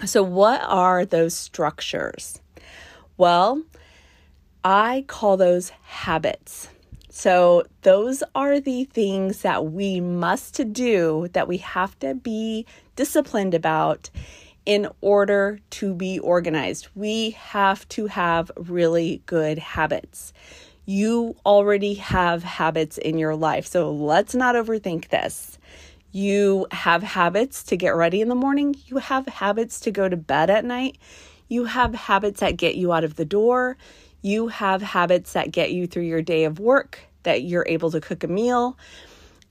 So, 0.06 0.22
what 0.22 0.62
are 0.64 1.06
those 1.06 1.34
structures? 1.34 2.42
Well, 3.16 3.64
I 4.64 5.06
call 5.08 5.38
those 5.38 5.70
habits. 5.84 6.68
So, 7.10 7.64
those 7.84 8.22
are 8.36 8.60
the 8.60 8.84
things 8.86 9.44
that 9.44 9.72
we 9.72 10.02
must 10.02 10.74
do 10.74 11.30
that 11.34 11.48
we 11.48 11.58
have 11.58 11.98
to 12.00 12.16
be 12.16 12.66
disciplined 12.96 13.54
about 13.54 14.10
in 14.66 14.90
order 15.02 15.60
to 15.70 15.94
be 15.94 16.20
organized. 16.20 16.88
We 16.96 17.32
have 17.32 17.88
to 17.90 18.08
have 18.08 18.52
really 18.58 19.22
good 19.26 19.58
habits. 19.58 20.34
You 20.86 21.36
already 21.46 21.94
have 21.96 22.44
habits 22.44 22.98
in 22.98 23.18
your 23.18 23.36
life, 23.36 23.66
so 23.68 23.92
let's 23.92 24.36
not 24.36 24.56
overthink 24.56 25.10
this. 25.10 25.58
You 26.14 26.68
have 26.70 27.02
habits 27.02 27.64
to 27.64 27.76
get 27.76 27.96
ready 27.96 28.22
in 28.22 28.30
the 28.30 28.36
morning, 28.36 28.76
you 28.86 28.98
have 28.98 29.26
habits 29.26 29.80
to 29.82 29.92
go 29.92 30.08
to 30.08 30.16
bed 30.16 30.52
at 30.52 30.64
night. 30.64 31.00
You 31.48 31.66
have 31.66 31.96
habits 31.96 32.40
that 32.42 32.56
get 32.56 32.76
you 32.76 32.94
out 32.94 33.04
of 33.04 33.16
the 33.16 33.26
door. 33.26 33.78
You 34.22 34.50
have 34.50 34.84
habits 34.84 35.34
that 35.34 35.52
get 35.52 35.72
you 35.72 35.88
through 35.88 36.04
your 36.04 36.22
day 36.22 36.44
of 36.46 36.60
work, 36.60 37.00
that 37.24 37.42
you're 37.42 37.66
able 37.68 37.90
to 37.92 38.00
cook 38.00 38.24
a 38.24 38.28
meal. 38.28 38.78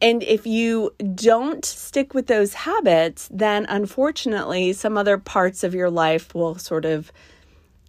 And 0.01 0.23
if 0.23 0.47
you 0.47 0.95
don't 1.17 1.65
stick 1.65 2.15
with 2.15 2.29
those 2.29 2.55
habits, 2.55 3.29
then 3.33 3.67
unfortunately, 3.69 4.73
some 4.73 4.97
other 4.97 5.19
parts 5.19 5.65
of 5.65 5.75
your 5.75 5.91
life 5.91 6.33
will 6.33 6.57
sort 6.59 6.85
of 6.85 7.11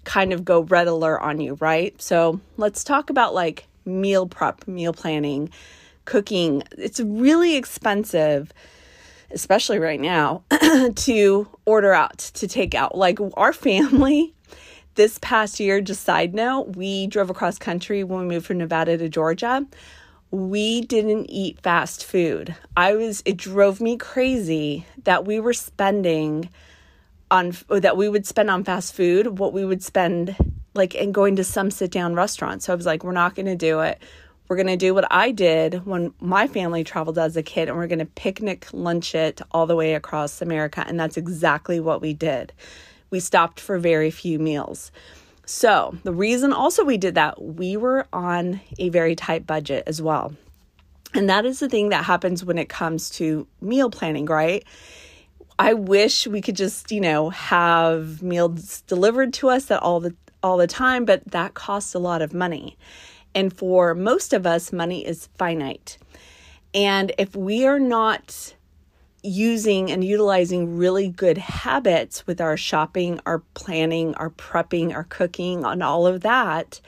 kind 0.04 0.34
of 0.34 0.44
go 0.44 0.62
red 0.62 0.88
alert 0.88 1.22
on 1.22 1.40
you, 1.40 1.56
right? 1.56 2.00
So 2.02 2.40
let's 2.58 2.84
talk 2.84 3.12
about 3.12 3.36
like 3.36 3.68
meal 3.86 4.26
prep, 4.26 4.68
meal 4.68 4.94
planning, 4.94 5.52
cooking. 6.06 6.64
It's 6.78 7.00
really 7.00 7.56
expensive 7.56 8.54
especially 9.34 9.80
right 9.80 10.00
now, 10.00 10.44
to 10.96 11.48
order 11.66 11.92
out, 11.92 12.18
to 12.20 12.48
take 12.48 12.76
out. 12.76 12.98
Like 12.98 13.20
our 13.36 13.52
family, 13.52 14.34
this 14.96 15.18
past 15.22 15.60
year, 15.60 15.82
just 15.82 16.04
side 16.04 16.34
note, 16.34 16.76
we 16.76 17.08
drove 17.08 17.30
across 17.30 17.58
country 17.58 18.04
when 18.04 18.22
we 18.22 18.36
moved 18.36 18.46
from 18.46 18.60
Nevada 18.60 18.98
to 18.98 19.10
Georgia. 19.10 19.66
We 20.32 20.82
didn't 20.82 21.30
eat 21.30 21.60
fast 21.62 22.06
food. 22.06 22.56
I 22.78 22.96
was, 22.96 23.22
it 23.26 23.38
drove 23.38 23.82
me 23.82 23.98
crazy 23.98 24.86
that 25.04 25.26
we 25.26 25.40
were 25.40 25.54
spending 25.54 26.50
on, 27.30 27.56
that 27.70 27.98
we 27.98 28.10
would 28.10 28.26
spend 28.26 28.50
on 28.50 28.64
fast 28.64 28.94
food, 28.94 29.40
what 29.40 29.54
we 29.54 29.66
would 29.66 29.84
spend 29.84 30.36
like 30.76 30.96
and 30.96 31.14
going 31.14 31.36
to 31.36 31.44
some 31.44 31.70
sit 31.70 31.92
down 31.92 32.16
restaurant. 32.16 32.64
So 32.64 32.74
I 32.74 32.76
was 32.76 32.86
like, 32.86 33.04
we're 33.04 33.12
not 33.12 33.36
going 33.36 33.46
to 33.46 33.56
do 33.56 33.82
it. 33.82 34.02
We're 34.48 34.56
going 34.58 34.68
to 34.68 34.78
do 34.78 34.94
what 34.94 35.12
I 35.12 35.32
did 35.32 35.86
when 35.86 36.14
my 36.20 36.48
family 36.48 36.84
traveled 36.84 37.18
as 37.18 37.38
a 37.38 37.44
kid, 37.44 37.70
and 37.70 37.78
we're 37.78 37.88
going 37.88 38.00
to 38.00 38.06
picnic 38.06 38.68
lunch 38.72 39.16
it 39.16 39.42
all 39.52 39.66
the 39.66 39.76
way 39.76 39.94
across 39.94 40.42
America. 40.42 40.84
And 40.88 41.00
that's 41.00 41.18
exactly 41.18 41.80
what 41.80 42.02
we 42.02 42.14
did. 42.14 42.52
We 43.10 43.20
stopped 43.20 43.60
for 43.60 43.78
very 43.80 44.12
few 44.12 44.40
meals. 44.40 44.92
So, 45.46 45.98
the 46.04 46.14
reason 46.14 46.54
also 46.54 46.86
we 46.86 46.98
did 46.98 47.16
that, 47.16 47.42
we 47.42 47.76
were 47.76 48.08
on 48.14 48.62
a 48.80 48.90
very 48.90 49.16
tight 49.16 49.46
budget 49.46 49.84
as 49.88 50.02
well. 50.02 50.34
And 51.14 51.30
that 51.30 51.46
is 51.46 51.60
the 51.60 51.70
thing 51.70 51.90
that 51.90 52.06
happens 52.06 52.44
when 52.44 52.58
it 52.58 52.70
comes 52.70 53.10
to 53.12 53.46
meal 53.62 53.90
planning, 53.90 54.26
right? 54.26 54.64
I 55.60 55.74
wish 55.74 56.28
we 56.28 56.42
could 56.42 56.56
just, 56.56 56.92
you 56.92 57.02
know, 57.02 57.30
have 57.30 58.24
meals 58.24 58.82
delivered 58.88 59.34
to 59.36 59.50
us 59.50 59.66
that 59.66 59.82
all 59.82 60.00
the 60.00 60.16
all 60.42 60.58
the 60.58 60.68
time, 60.68 61.06
but 61.06 61.24
that 61.32 61.54
costs 61.54 61.94
a 61.94 62.00
lot 62.00 62.22
of 62.22 62.34
money. 62.34 62.78
And 63.36 63.56
for 63.56 63.96
most 63.96 64.34
of 64.34 64.46
us, 64.46 64.72
money 64.72 65.06
is 65.06 65.30
finite. 65.38 65.98
And 66.74 67.12
if 67.18 67.36
we 67.36 67.66
are 67.66 67.80
not 67.80 68.56
using 69.24 69.90
and 69.90 70.04
utilizing 70.04 70.78
really 70.78 71.08
good 71.08 71.38
habits 71.38 72.28
with 72.28 72.42
our 72.42 72.58
shopping, 72.58 73.20
our 73.26 73.40
planning, 73.54 74.14
our 74.16 74.30
prepping, 74.32 74.94
our 74.94 75.06
cooking, 75.06 75.64
and 75.64 75.82
all 75.82 76.06
of 76.06 76.22
that, 76.22 76.82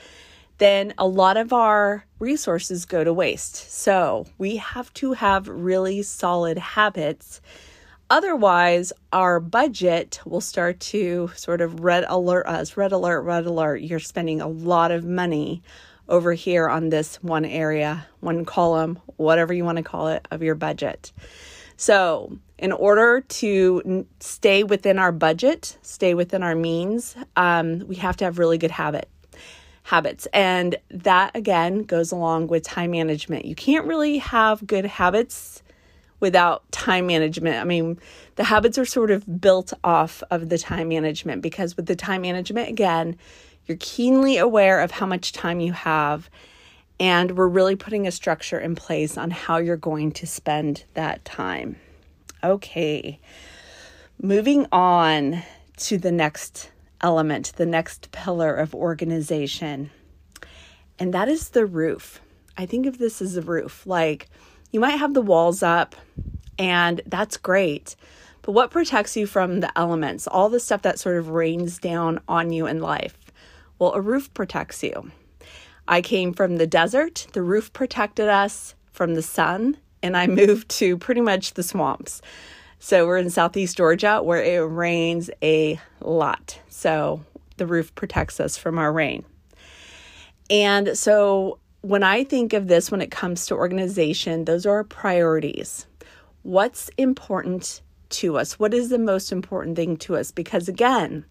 then 0.58 0.92
a 0.98 1.06
lot 1.06 1.36
of 1.36 1.52
our 1.52 2.04
resources 2.18 2.84
go 2.84 3.04
to 3.04 3.12
waste. 3.12 3.70
So 3.70 4.26
we 4.38 4.56
have 4.56 4.92
to 4.94 5.12
have 5.12 5.48
really 5.48 6.02
solid 6.02 6.58
habits. 6.58 7.40
Otherwise, 8.08 8.92
our 9.12 9.40
budget 9.40 10.20
will 10.24 10.40
start 10.40 10.78
to 10.78 11.30
sort 11.34 11.60
of 11.60 11.80
red 11.80 12.04
alert 12.08 12.46
us 12.46 12.76
red 12.76 12.92
alert, 12.92 13.22
red 13.22 13.46
alert. 13.46 13.82
You're 13.82 13.98
spending 13.98 14.40
a 14.40 14.48
lot 14.48 14.90
of 14.90 15.04
money 15.04 15.62
over 16.08 16.32
here 16.32 16.68
on 16.68 16.88
this 16.88 17.16
one 17.22 17.44
area, 17.44 18.06
one 18.20 18.44
column, 18.44 18.98
whatever 19.16 19.52
you 19.52 19.64
want 19.64 19.76
to 19.76 19.84
call 19.84 20.08
it, 20.08 20.26
of 20.30 20.42
your 20.42 20.54
budget. 20.54 21.12
So, 21.76 22.38
in 22.58 22.72
order 22.72 23.20
to 23.20 24.06
stay 24.20 24.64
within 24.64 24.98
our 24.98 25.12
budget, 25.12 25.76
stay 25.82 26.14
within 26.14 26.42
our 26.42 26.54
means, 26.54 27.14
um, 27.36 27.80
we 27.86 27.96
have 27.96 28.16
to 28.18 28.24
have 28.24 28.38
really 28.38 28.58
good 28.58 28.70
habit 28.70 29.08
habits, 29.82 30.26
and 30.32 30.74
that 30.90 31.30
again 31.36 31.84
goes 31.84 32.10
along 32.10 32.48
with 32.48 32.64
time 32.64 32.90
management. 32.90 33.44
You 33.44 33.54
can't 33.54 33.86
really 33.86 34.18
have 34.18 34.66
good 34.66 34.84
habits 34.84 35.62
without 36.18 36.70
time 36.72 37.06
management. 37.06 37.56
I 37.56 37.64
mean, 37.64 37.98
the 38.34 38.44
habits 38.44 38.78
are 38.78 38.84
sort 38.84 39.10
of 39.12 39.40
built 39.40 39.72
off 39.84 40.22
of 40.30 40.48
the 40.48 40.58
time 40.58 40.88
management 40.88 41.40
because 41.42 41.76
with 41.76 41.86
the 41.86 41.94
time 41.94 42.22
management, 42.22 42.68
again, 42.68 43.16
you're 43.66 43.78
keenly 43.80 44.38
aware 44.38 44.80
of 44.80 44.92
how 44.92 45.06
much 45.06 45.32
time 45.32 45.60
you 45.60 45.72
have, 45.72 46.30
and 47.00 47.36
we're 47.36 47.48
really 47.48 47.76
putting 47.76 48.06
a 48.06 48.12
structure 48.12 48.58
in 48.58 48.74
place 48.74 49.18
on 49.18 49.30
how 49.30 49.58
you're 49.58 49.76
going 49.76 50.12
to 50.12 50.26
spend 50.26 50.84
that 50.94 51.24
time. 51.24 51.76
Okay, 52.44 53.18
moving 54.22 54.66
on 54.70 55.42
to 55.78 55.98
the 55.98 56.12
next 56.12 56.70
element, 57.00 57.52
the 57.56 57.66
next 57.66 58.12
pillar 58.12 58.54
of 58.54 58.74
organization, 58.74 59.90
and 60.98 61.12
that 61.12 61.28
is 61.28 61.50
the 61.50 61.66
roof. 61.66 62.20
I 62.56 62.66
think 62.66 62.86
of 62.86 62.98
this 62.98 63.20
as 63.20 63.36
a 63.36 63.42
roof. 63.42 63.86
Like 63.86 64.28
you 64.70 64.80
might 64.80 64.96
have 64.96 65.12
the 65.12 65.22
walls 65.22 65.62
up, 65.62 65.96
and 66.58 67.00
that's 67.06 67.36
great. 67.36 67.96
But 68.42 68.52
what 68.52 68.70
protects 68.70 69.16
you 69.16 69.26
from 69.26 69.58
the 69.58 69.76
elements, 69.76 70.28
all 70.28 70.48
the 70.48 70.60
stuff 70.60 70.82
that 70.82 71.00
sort 71.00 71.16
of 71.16 71.30
rains 71.30 71.78
down 71.78 72.20
on 72.28 72.52
you 72.52 72.68
in 72.68 72.80
life? 72.80 73.25
Well, 73.78 73.92
a 73.92 74.00
roof 74.00 74.32
protects 74.34 74.82
you. 74.82 75.10
I 75.88 76.02
came 76.02 76.32
from 76.32 76.56
the 76.56 76.66
desert, 76.66 77.26
the 77.32 77.42
roof 77.42 77.72
protected 77.72 78.28
us 78.28 78.74
from 78.92 79.14
the 79.14 79.22
sun, 79.22 79.76
and 80.02 80.16
I 80.16 80.26
moved 80.42 80.68
to 80.70 80.96
pretty 80.96 81.20
much 81.20 81.54
the 81.54 81.62
swamps. 81.62 82.22
So 82.78 83.06
we're 83.06 83.18
in 83.18 83.30
southeast 83.30 83.76
Georgia 83.76 84.22
where 84.22 84.42
it 84.42 84.58
rains 84.58 85.30
a 85.42 85.80
lot. 86.00 86.60
So 86.68 87.24
the 87.56 87.66
roof 87.66 87.94
protects 87.94 88.40
us 88.40 88.56
from 88.56 88.78
our 88.78 88.92
rain. 88.92 89.24
And 90.50 90.96
so 90.96 91.58
when 91.80 92.02
I 92.02 92.24
think 92.24 92.52
of 92.52 92.68
this 92.68 92.90
when 92.90 93.00
it 93.00 93.10
comes 93.10 93.46
to 93.46 93.54
organization, 93.54 94.44
those 94.44 94.66
are 94.66 94.76
our 94.76 94.84
priorities. 94.84 95.86
What's 96.42 96.90
important 96.96 97.80
to 98.08 98.38
us? 98.38 98.58
What 98.58 98.74
is 98.74 98.88
the 98.88 98.98
most 98.98 99.32
important 99.32 99.76
thing 99.76 99.96
to 99.98 100.16
us? 100.16 100.30
Because 100.30 100.68
again, 100.68 101.24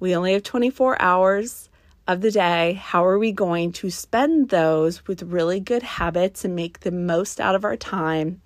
we 0.00 0.16
only 0.16 0.32
have 0.32 0.42
24 0.42 1.00
hours 1.00 1.68
of 2.08 2.22
the 2.22 2.30
day. 2.30 2.72
How 2.72 3.04
are 3.04 3.18
we 3.18 3.32
going 3.32 3.72
to 3.72 3.90
spend 3.90 4.48
those 4.48 5.06
with 5.06 5.22
really 5.22 5.60
good 5.60 5.82
habits 5.82 6.44
and 6.44 6.56
make 6.56 6.80
the 6.80 6.90
most 6.90 7.40
out 7.40 7.54
of 7.54 7.64
our 7.64 7.76
time? 7.76 8.40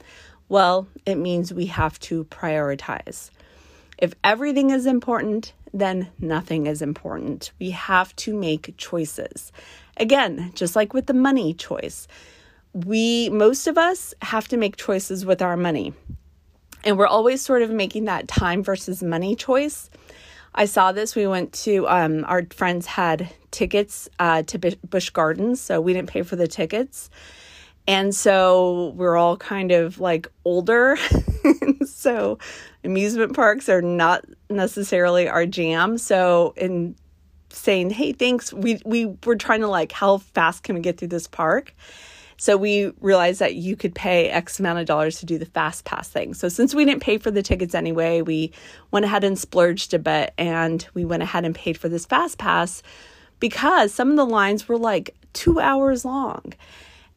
Well, 0.49 0.89
it 1.07 1.15
means 1.15 1.55
we 1.55 1.67
have 1.67 1.99
to 2.01 2.25
prioritize. 2.25 3.31
If 3.97 4.15
everything 4.23 4.71
is 4.71 4.85
important, 4.85 5.53
then 5.73 6.11
nothing 6.19 6.67
is 6.67 6.83
important. 6.83 7.53
We 7.59 7.71
have 7.71 8.15
to 8.17 8.35
make 8.35 8.75
choices. 8.77 9.53
Again, 9.97 10.53
just 10.55 10.77
like 10.77 10.93
with 10.93 11.07
the 11.07 11.15
money 11.15 11.55
choice, 11.55 12.09
we, 12.73 13.31
most 13.31 13.67
of 13.69 13.79
us, 13.79 14.13
have 14.21 14.49
to 14.49 14.57
make 14.57 14.77
choices 14.77 15.25
with 15.25 15.41
our 15.41 15.57
money. 15.57 15.95
And 16.83 16.99
we're 16.99 17.07
always 17.07 17.41
sort 17.41 17.63
of 17.63 17.71
making 17.71 18.05
that 18.07 18.29
time 18.29 18.63
versus 18.63 19.03
money 19.03 19.37
choice. 19.37 19.89
I 20.55 20.67
saw 20.67 20.93
this. 20.93 21.17
We 21.17 21.27
went 21.27 21.53
to, 21.65 21.89
um, 21.89 22.25
our 22.27 22.47
friends 22.51 22.87
had 22.87 23.29
tickets 23.51 24.09
uh, 24.19 24.43
to 24.45 24.77
Busch 24.89 25.11
Gardens, 25.11 25.61
so 25.61 25.81
we 25.81 25.93
didn't 25.93 26.09
pay 26.09 26.23
for 26.23 26.37
the 26.37 26.47
tickets. 26.47 27.11
And 27.87 28.15
so 28.15 28.93
we're 28.97 29.17
all 29.17 29.37
kind 29.37 29.73
of 29.73 30.01
like 30.01 30.29
older. 30.45 30.97
so 31.87 32.39
amusement 32.83 33.35
parks 33.35 33.69
are 33.69 33.83
not 33.83 34.25
necessarily 34.49 35.29
our 35.29 35.45
jam. 35.45 35.99
So 35.99 36.55
in 36.57 36.97
saying, 37.51 37.91
"Hey, 37.91 38.13
thanks," 38.13 38.53
we 38.53 38.81
we 38.87 39.07
were 39.25 39.37
trying 39.37 39.61
to 39.61 39.69
like, 39.69 39.93
how 39.93 40.19
fast 40.19 40.63
can 40.63 40.77
we 40.77 40.81
get 40.81 40.99
through 40.99 41.09
this 41.09 41.27
park? 41.27 41.75
So 42.37 42.57
we 42.57 42.93
realized 43.01 43.41
that 43.41 43.55
you 43.55 43.77
could 43.77 43.95
pay 43.95 44.29
X 44.31 44.59
amount 44.59 44.81
of 44.81 44.87
dollars 44.87 45.19
to 45.21 45.27
do 45.27 45.39
the 45.39 45.47
fast 45.47 45.85
pass 45.85 46.09
thing. 46.09 46.35
So 46.35 46.49
since 46.49 46.75
we 46.75 46.85
didn't 46.85 47.03
pay 47.03 47.19
for 47.19 47.31
the 47.31 47.43
tickets 47.43 47.75
anyway, 47.75 48.23
we 48.23 48.53
went 48.91 49.05
ahead 49.05 49.25
and 49.25 49.39
splurged 49.39 49.95
a 49.95 49.99
bit 49.99 50.35
and 50.39 50.87
we 50.95 51.05
went 51.05 51.23
ahead 51.23 51.45
and 51.45 51.55
paid 51.55 51.79
for 51.79 51.89
this 51.89 52.07
fast 52.07 52.39
pass 52.39 52.83
because 53.41 53.93
some 53.93 54.11
of 54.11 54.17
the 54.17 54.27
lines 54.27 54.69
were 54.69 54.79
like 54.79 55.15
two 55.33 55.61
hours 55.61 56.05
long. 56.05 56.55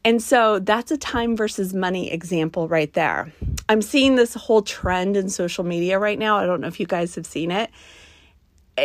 And 0.04 0.22
so 0.22 0.58
that's 0.58 0.90
a 0.90 0.96
time 0.96 1.36
versus 1.36 1.74
money 1.74 2.10
example 2.10 2.68
right 2.68 2.92
there. 2.94 3.32
I'm 3.68 3.82
seeing 3.82 4.14
this 4.14 4.34
whole 4.34 4.62
trend 4.62 5.16
in 5.16 5.28
social 5.28 5.64
media 5.64 5.98
right 5.98 6.18
now. 6.18 6.38
I 6.38 6.46
don't 6.46 6.60
know 6.60 6.68
if 6.68 6.80
you 6.80 6.86
guys 6.86 7.14
have 7.16 7.26
seen 7.26 7.50
it. 7.50 7.70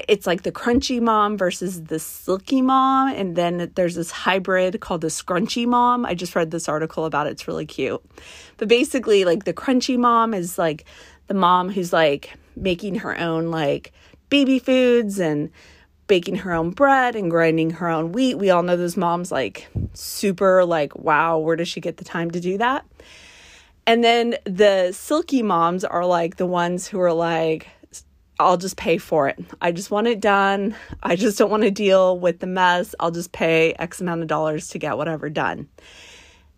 It's 0.07 0.27
like 0.27 0.43
the 0.43 0.51
crunchy 0.51 1.01
mom 1.01 1.38
versus 1.38 1.83
the 1.83 2.00
silky 2.00 2.62
mom. 2.62 3.09
And 3.09 3.35
then 3.35 3.71
there's 3.75 3.95
this 3.95 4.12
hybrid 4.12 4.79
called 4.79 5.01
the 5.01 5.07
scrunchy 5.07 5.65
mom. 5.65 6.05
I 6.05 6.13
just 6.13 6.35
read 6.35 6.51
this 6.51 6.69
article 6.69 7.05
about 7.05 7.27
it. 7.27 7.31
It's 7.31 7.47
really 7.47 7.65
cute. 7.65 8.03
But 8.57 8.67
basically, 8.67 9.25
like 9.25 9.45
the 9.45 9.53
crunchy 9.53 9.97
mom 9.97 10.33
is 10.33 10.57
like 10.57 10.85
the 11.27 11.33
mom 11.33 11.69
who's 11.69 11.93
like 11.93 12.33
making 12.55 12.95
her 12.95 13.17
own 13.17 13.51
like 13.51 13.91
baby 14.29 14.59
foods 14.59 15.19
and 15.19 15.50
baking 16.07 16.35
her 16.35 16.53
own 16.53 16.71
bread 16.71 17.15
and 17.15 17.31
grinding 17.31 17.71
her 17.71 17.88
own 17.88 18.12
wheat. 18.12 18.35
We 18.35 18.50
all 18.50 18.63
know 18.63 18.75
those 18.75 18.97
moms 18.97 19.31
like 19.31 19.67
super 19.93 20.65
like, 20.65 20.95
wow, 20.95 21.38
where 21.38 21.55
does 21.55 21.67
she 21.67 21.81
get 21.81 21.97
the 21.97 22.03
time 22.03 22.31
to 22.31 22.39
do 22.39 22.57
that? 22.57 22.85
And 23.85 24.03
then 24.03 24.35
the 24.45 24.91
silky 24.91 25.43
moms 25.43 25.83
are 25.83 26.05
like 26.05 26.38
the 26.38 26.45
ones 26.45 26.88
who 26.88 27.00
are 27.01 27.13
like, 27.13 27.67
I'll 28.40 28.58
just 28.58 28.78
pay 28.78 28.98
for 28.98 29.28
it. 29.28 29.40
I 29.62 29.72
just 29.72 29.92
want 29.92 30.08
it 30.08 30.20
done. 30.20 30.75
I 31.02 31.16
just 31.16 31.38
don't 31.38 31.52
want 31.52 31.63
to 31.63 31.72
deal 31.72 32.20
with 32.20 32.40
the 32.40 32.48
mess. 32.48 32.96
I'll 33.00 33.12
just 33.12 33.32
pay 33.32 33.74
X 33.74 34.02
amount 34.02 34.22
of 34.22 34.28
dollars 34.28 34.70
to 34.70 34.80
get 34.80 34.98
whatever 34.98 35.30
done. 35.30 35.70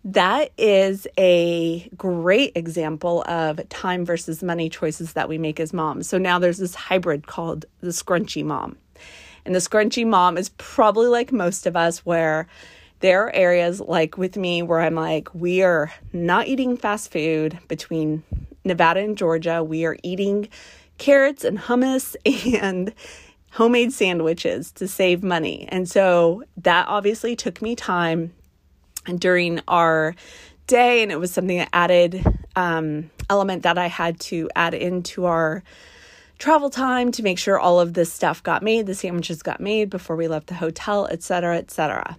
That 0.04 0.52
is 0.56 1.06
a 1.18 1.88
great 1.96 2.52
example 2.54 3.24
of 3.26 3.68
time 3.68 4.04
versus 4.04 4.42
money 4.42 4.68
choices 4.68 5.14
that 5.14 5.28
we 5.28 5.36
make 5.36 5.58
as 5.58 5.72
moms. 5.72 6.08
So 6.08 6.16
now 6.16 6.38
there's 6.38 6.58
this 6.58 6.76
hybrid 6.76 7.26
called 7.26 7.66
the 7.80 7.88
scrunchy 7.88 8.44
mom. 8.44 8.76
And 9.44 9.54
the 9.54 9.58
scrunchy 9.58 10.06
mom 10.06 10.38
is 10.38 10.48
probably 10.50 11.08
like 11.08 11.32
most 11.32 11.66
of 11.66 11.76
us, 11.76 12.06
where 12.06 12.46
there 13.00 13.24
are 13.24 13.34
areas 13.34 13.80
like 13.80 14.16
with 14.16 14.36
me 14.36 14.62
where 14.62 14.80
I'm 14.80 14.94
like, 14.94 15.34
we 15.34 15.62
are 15.62 15.92
not 16.12 16.46
eating 16.46 16.76
fast 16.76 17.12
food 17.12 17.58
between 17.68 18.22
Nevada 18.64 19.00
and 19.00 19.18
Georgia. 19.18 19.62
We 19.62 19.84
are 19.84 19.96
eating 20.02 20.48
carrots 20.98 21.44
and 21.44 21.58
hummus 21.58 22.16
and 22.60 22.92
homemade 23.52 23.92
sandwiches 23.92 24.70
to 24.72 24.86
save 24.86 25.22
money. 25.22 25.66
And 25.68 25.88
so 25.88 26.44
that 26.58 26.88
obviously 26.88 27.36
took 27.36 27.62
me 27.62 27.74
time 27.74 28.32
during 29.18 29.60
our 29.68 30.14
day, 30.66 31.02
and 31.02 31.12
it 31.12 31.18
was 31.18 31.32
something 31.32 31.58
that 31.58 31.68
added 31.72 32.24
um, 32.56 33.10
element 33.30 33.62
that 33.62 33.78
I 33.78 33.86
had 33.86 34.18
to 34.20 34.50
add 34.56 34.74
into 34.74 35.24
our 35.26 35.62
travel 36.38 36.70
time 36.70 37.12
to 37.12 37.22
make 37.22 37.38
sure 37.38 37.58
all 37.58 37.80
of 37.80 37.94
this 37.94 38.12
stuff 38.12 38.42
got 38.42 38.62
made, 38.62 38.86
the 38.86 38.94
sandwiches 38.94 39.42
got 39.42 39.60
made 39.60 39.90
before 39.90 40.16
we 40.16 40.28
left 40.28 40.48
the 40.48 40.54
hotel, 40.54 41.06
etc., 41.06 41.56
etc. 41.56 42.18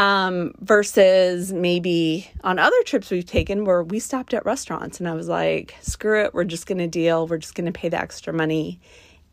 Um, 0.00 0.54
versus 0.60 1.52
maybe 1.52 2.30
on 2.42 2.58
other 2.58 2.82
trips 2.84 3.10
we've 3.10 3.26
taken 3.26 3.66
where 3.66 3.82
we 3.82 3.98
stopped 3.98 4.32
at 4.32 4.46
restaurants 4.46 4.98
and 4.98 5.06
I 5.06 5.12
was 5.12 5.28
like, 5.28 5.74
screw 5.82 6.24
it, 6.24 6.32
we're 6.32 6.44
just 6.44 6.66
going 6.66 6.78
to 6.78 6.86
deal, 6.86 7.26
we're 7.26 7.36
just 7.36 7.54
going 7.54 7.66
to 7.66 7.78
pay 7.78 7.90
the 7.90 8.00
extra 8.00 8.32
money 8.32 8.80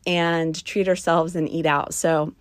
and 0.06 0.62
treat 0.66 0.86
ourselves 0.86 1.34
and 1.34 1.48
eat 1.48 1.64
out. 1.64 1.94
So, 1.94 2.34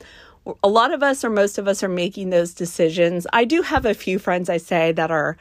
a 0.62 0.68
lot 0.68 0.94
of 0.94 1.04
us 1.04 1.24
or 1.24 1.30
most 1.30 1.58
of 1.58 1.70
us 1.70 1.84
are 1.84 1.90
making 1.90 2.30
those 2.30 2.54
decisions. 2.54 3.26
I 3.32 3.46
do 3.46 3.62
have 3.62 3.86
a 3.86 3.94
few 3.94 4.20
friends 4.20 4.50
I 4.50 4.58
say 4.58 4.92
that 4.92 5.10
are 5.10 5.38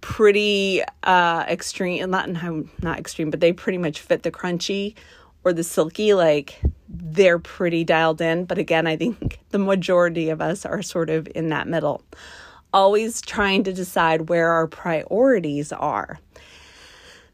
pretty 0.00 0.82
uh 1.02 1.44
extreme 1.48 2.10
not 2.10 2.28
not 2.28 2.98
extreme 2.98 3.30
but 3.30 3.40
they 3.40 3.52
pretty 3.52 3.78
much 3.78 4.00
fit 4.00 4.22
the 4.22 4.30
crunchy 4.30 4.94
or 5.44 5.52
the 5.52 5.64
silky, 5.64 6.14
like 6.14 6.60
they're 6.88 7.38
pretty 7.38 7.84
dialed 7.84 8.20
in. 8.20 8.44
But 8.44 8.58
again, 8.58 8.86
I 8.86 8.96
think 8.96 9.40
the 9.50 9.58
majority 9.58 10.30
of 10.30 10.40
us 10.40 10.64
are 10.64 10.82
sort 10.82 11.10
of 11.10 11.28
in 11.34 11.48
that 11.50 11.68
middle, 11.68 12.02
always 12.72 13.20
trying 13.20 13.64
to 13.64 13.72
decide 13.72 14.28
where 14.28 14.50
our 14.50 14.66
priorities 14.66 15.72
are. 15.72 16.18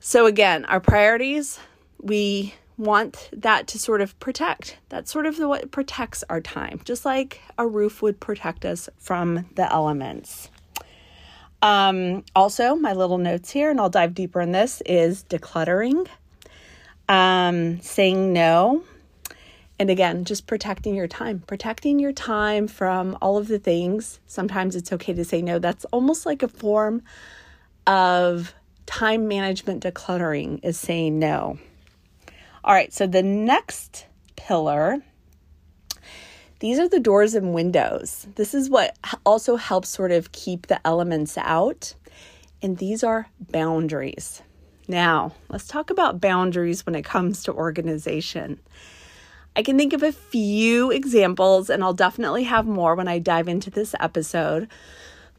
So, 0.00 0.26
again, 0.26 0.64
our 0.64 0.80
priorities, 0.80 1.58
we 2.00 2.54
want 2.78 3.28
that 3.34 3.66
to 3.68 3.78
sort 3.78 4.00
of 4.00 4.18
protect. 4.18 4.78
That's 4.88 5.12
sort 5.12 5.26
of 5.26 5.36
the, 5.36 5.46
what 5.46 5.70
protects 5.70 6.24
our 6.30 6.40
time, 6.40 6.80
just 6.84 7.04
like 7.04 7.42
a 7.58 7.66
roof 7.66 8.00
would 8.00 8.18
protect 8.18 8.64
us 8.64 8.88
from 8.96 9.46
the 9.56 9.70
elements. 9.70 10.48
Um, 11.60 12.24
also, 12.34 12.74
my 12.74 12.94
little 12.94 13.18
notes 13.18 13.50
here, 13.50 13.70
and 13.70 13.78
I'll 13.78 13.90
dive 13.90 14.14
deeper 14.14 14.40
in 14.40 14.52
this, 14.52 14.80
is 14.86 15.24
decluttering 15.24 16.06
um, 17.10 17.80
saying 17.82 18.32
no. 18.32 18.84
And 19.78 19.90
again, 19.90 20.24
just 20.24 20.46
protecting 20.46 20.94
your 20.94 21.08
time, 21.08 21.40
protecting 21.40 21.98
your 21.98 22.12
time 22.12 22.68
from 22.68 23.18
all 23.20 23.36
of 23.36 23.48
the 23.48 23.58
things. 23.58 24.20
Sometimes 24.26 24.76
it's 24.76 24.92
okay 24.92 25.12
to 25.12 25.24
say 25.24 25.42
no. 25.42 25.58
That's 25.58 25.84
almost 25.86 26.24
like 26.24 26.42
a 26.42 26.48
form 26.48 27.02
of 27.86 28.54
time 28.86 29.26
management 29.26 29.82
decluttering, 29.82 30.60
is 30.62 30.78
saying 30.78 31.18
no. 31.18 31.58
All 32.62 32.74
right, 32.74 32.92
so 32.92 33.06
the 33.06 33.22
next 33.22 34.06
pillar 34.36 35.02
these 36.60 36.78
are 36.78 36.90
the 36.90 37.00
doors 37.00 37.34
and 37.34 37.54
windows. 37.54 38.26
This 38.34 38.52
is 38.52 38.68
what 38.68 38.94
also 39.24 39.56
helps 39.56 39.88
sort 39.88 40.12
of 40.12 40.30
keep 40.32 40.66
the 40.66 40.78
elements 40.86 41.38
out. 41.38 41.94
And 42.60 42.76
these 42.76 43.02
are 43.02 43.28
boundaries. 43.50 44.42
Now, 44.90 45.34
let's 45.48 45.68
talk 45.68 45.90
about 45.90 46.20
boundaries 46.20 46.84
when 46.84 46.96
it 46.96 47.04
comes 47.04 47.44
to 47.44 47.52
organization. 47.52 48.58
I 49.54 49.62
can 49.62 49.78
think 49.78 49.92
of 49.92 50.02
a 50.02 50.10
few 50.10 50.90
examples, 50.90 51.70
and 51.70 51.84
I'll 51.84 51.94
definitely 51.94 52.42
have 52.42 52.66
more 52.66 52.96
when 52.96 53.06
I 53.06 53.20
dive 53.20 53.46
into 53.46 53.70
this 53.70 53.94
episode. 54.00 54.66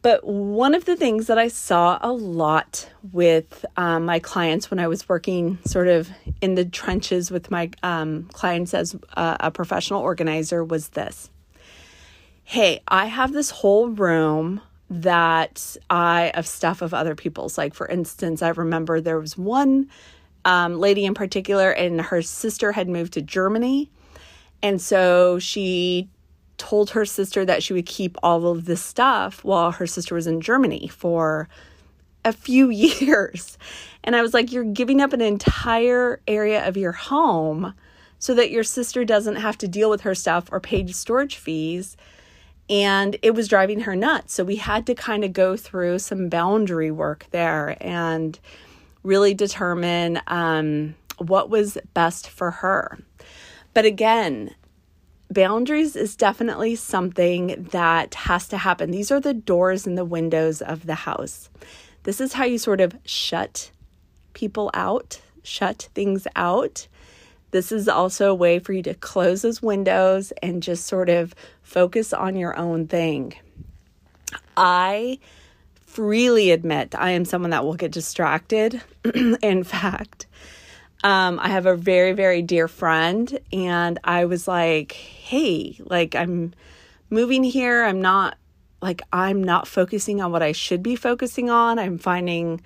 But 0.02 0.26
one 0.26 0.74
of 0.74 0.86
the 0.86 0.96
things 0.96 1.28
that 1.28 1.38
I 1.38 1.50
saw 1.50 2.00
a 2.02 2.14
lot 2.14 2.90
with 3.12 3.66
um, 3.76 4.06
my 4.06 4.20
clients 4.20 4.72
when 4.72 4.80
I 4.80 4.88
was 4.88 5.10
working 5.10 5.60
sort 5.66 5.90
of 5.90 6.10
in 6.40 6.56
the 6.56 6.64
trenches 6.64 7.30
with 7.30 7.52
my 7.52 7.72
um, 7.84 8.30
clients 8.32 8.74
as 8.74 8.96
a, 9.18 9.36
a 9.42 9.52
professional 9.52 10.02
organizer 10.02 10.64
was 10.64 10.90
this 10.90 11.30
Hey, 12.46 12.80
I 12.88 13.08
have 13.08 13.34
this 13.34 13.50
whole 13.50 13.90
room 13.90 14.62
that 14.92 15.78
I 15.90 16.32
of 16.36 16.46
stuff 16.46 16.82
of 16.82 16.94
other 16.94 17.16
people's. 17.16 17.58
Like 17.58 17.74
for 17.74 17.88
instance, 17.88 18.42
I 18.42 18.50
remember 18.50 19.00
there 19.00 19.20
was 19.20 19.38
one 19.38 19.90
um, 20.44 20.80
lady 20.80 21.06
in 21.06 21.14
particular, 21.14 21.72
and 21.72 22.02
her 22.02 22.22
sister 22.22 22.74
had 22.74 22.90
moved 22.90 23.14
to 23.14 23.22
Germany, 23.22 23.90
and 24.62 24.82
so 24.82 25.40
she 25.40 26.10
told 26.58 26.92
her 26.92 27.06
sister 27.06 27.46
that 27.46 27.64
she 27.64 27.74
would 27.74 27.86
keep 27.86 28.18
all 28.22 28.48
of 28.48 28.66
this 28.66 28.84
stuff 28.84 29.44
while 29.44 29.72
her 29.72 29.88
sister 29.88 30.14
was 30.14 30.28
in 30.28 30.42
Germany 30.42 30.88
for 30.90 31.48
a 32.26 32.34
few 32.34 32.70
years. 32.70 33.58
And 34.04 34.16
I 34.16 34.22
was 34.22 34.34
like, 34.34 34.52
you're 34.52 34.64
giving 34.64 35.02
up 35.02 35.14
an 35.14 35.22
entire 35.22 36.22
area 36.28 36.68
of 36.68 36.78
your 36.78 36.92
home 36.92 37.74
so 38.20 38.36
that 38.36 38.52
your 38.52 38.64
sister 38.64 39.04
doesn't 39.04 39.38
have 39.38 39.58
to 39.60 39.68
deal 39.68 39.90
with 39.90 40.02
her 40.02 40.14
stuff 40.14 40.50
or 40.52 40.60
pay 40.60 40.86
storage 40.88 41.38
fees 41.38 41.98
and 42.70 43.18
it 43.22 43.32
was 43.32 43.48
driving 43.48 43.82
her 43.82 43.96
nuts. 43.96 44.34
So 44.34 44.44
we 44.44 44.56
had 44.58 44.86
to 44.88 44.96
kind 44.96 45.24
of 45.24 45.34
go 45.34 45.58
through 45.58 46.00
some 46.00 46.30
boundary 46.30 46.92
work 46.92 47.26
there 47.32 47.78
and 47.82 48.40
really 49.04 49.34
determine 49.34 50.22
um, 50.28 50.96
what 51.18 51.50
was 51.50 51.78
best 51.94 52.30
for 52.30 52.52
her. 52.52 53.00
But 53.74 53.86
again, 53.86 54.56
boundaries 55.30 55.96
is 55.96 56.16
definitely 56.16 56.76
something 56.76 57.68
that 57.72 58.14
has 58.16 58.48
to 58.50 58.58
happen. 58.58 58.92
These 58.92 59.12
are 59.12 59.20
the 59.20 59.34
doors 59.34 59.88
and 59.88 59.98
the 59.98 60.06
windows 60.06 60.62
of 60.62 60.86
the 60.86 60.96
house. 60.96 61.50
This 62.04 62.20
is 62.20 62.34
how 62.34 62.46
you 62.46 62.58
sort 62.58 62.82
of 62.82 62.96
shut 63.06 63.72
people 64.34 64.72
out, 64.74 65.22
shut 65.44 65.90
things 65.94 66.28
out 66.36 66.88
This 67.52 67.72
is 67.72 67.88
also 67.88 68.32
a 68.32 68.36
way 68.36 68.60
for 68.60 68.74
you 68.74 68.82
to 68.84 68.94
close 68.94 69.42
those 69.42 69.62
windows 69.62 70.32
and 70.42 70.64
just 70.64 70.86
sort 70.86 71.10
of 71.10 71.36
focus 71.62 72.14
on 72.14 72.36
your 72.36 72.58
own 72.58 72.88
thing. 72.88 73.34
I 74.56 75.20
freely 75.86 76.52
admit 76.52 76.96
I 76.96 77.12
am 77.12 77.26
someone 77.26 77.52
that 77.52 77.66
will 77.66 77.76
get 77.76 77.92
distracted. 77.92 78.82
In 79.42 79.64
fact, 79.64 80.28
um, 81.04 81.40
I 81.40 81.50
have 81.50 81.66
a 81.66 81.76
very, 81.76 82.14
very 82.14 82.42
dear 82.42 82.68
friend, 82.68 83.40
and 83.52 84.00
I 84.04 84.26
was 84.26 84.48
like, 84.48 84.94
hey, 84.94 85.78
like, 85.80 86.16
I'm 86.16 86.54
moving 87.10 87.44
here. 87.44 87.84
I'm 87.84 88.02
not, 88.02 88.38
like, 88.82 89.02
I'm 89.12 89.44
not 89.44 89.68
focusing 89.68 90.22
on 90.22 90.32
what 90.32 90.44
I 90.44 90.52
should 90.52 90.84
be 90.84 90.96
focusing 90.96 91.50
on. 91.50 91.80
I'm 91.80 91.98
finding 91.98 92.62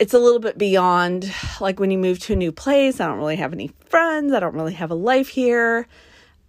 it's 0.00 0.14
a 0.14 0.18
little 0.18 0.40
bit 0.40 0.56
beyond, 0.56 1.32
like, 1.60 1.78
when 1.78 1.90
you 1.90 1.98
move 1.98 2.18
to 2.20 2.32
a 2.32 2.36
new 2.36 2.50
place. 2.50 3.00
I 3.00 3.06
don't 3.06 3.18
really 3.18 3.36
have 3.36 3.52
any 3.52 3.70
friends, 3.84 4.32
I 4.32 4.40
don't 4.40 4.54
really 4.54 4.72
have 4.72 4.90
a 4.90 4.94
life 4.94 5.28
here. 5.28 5.86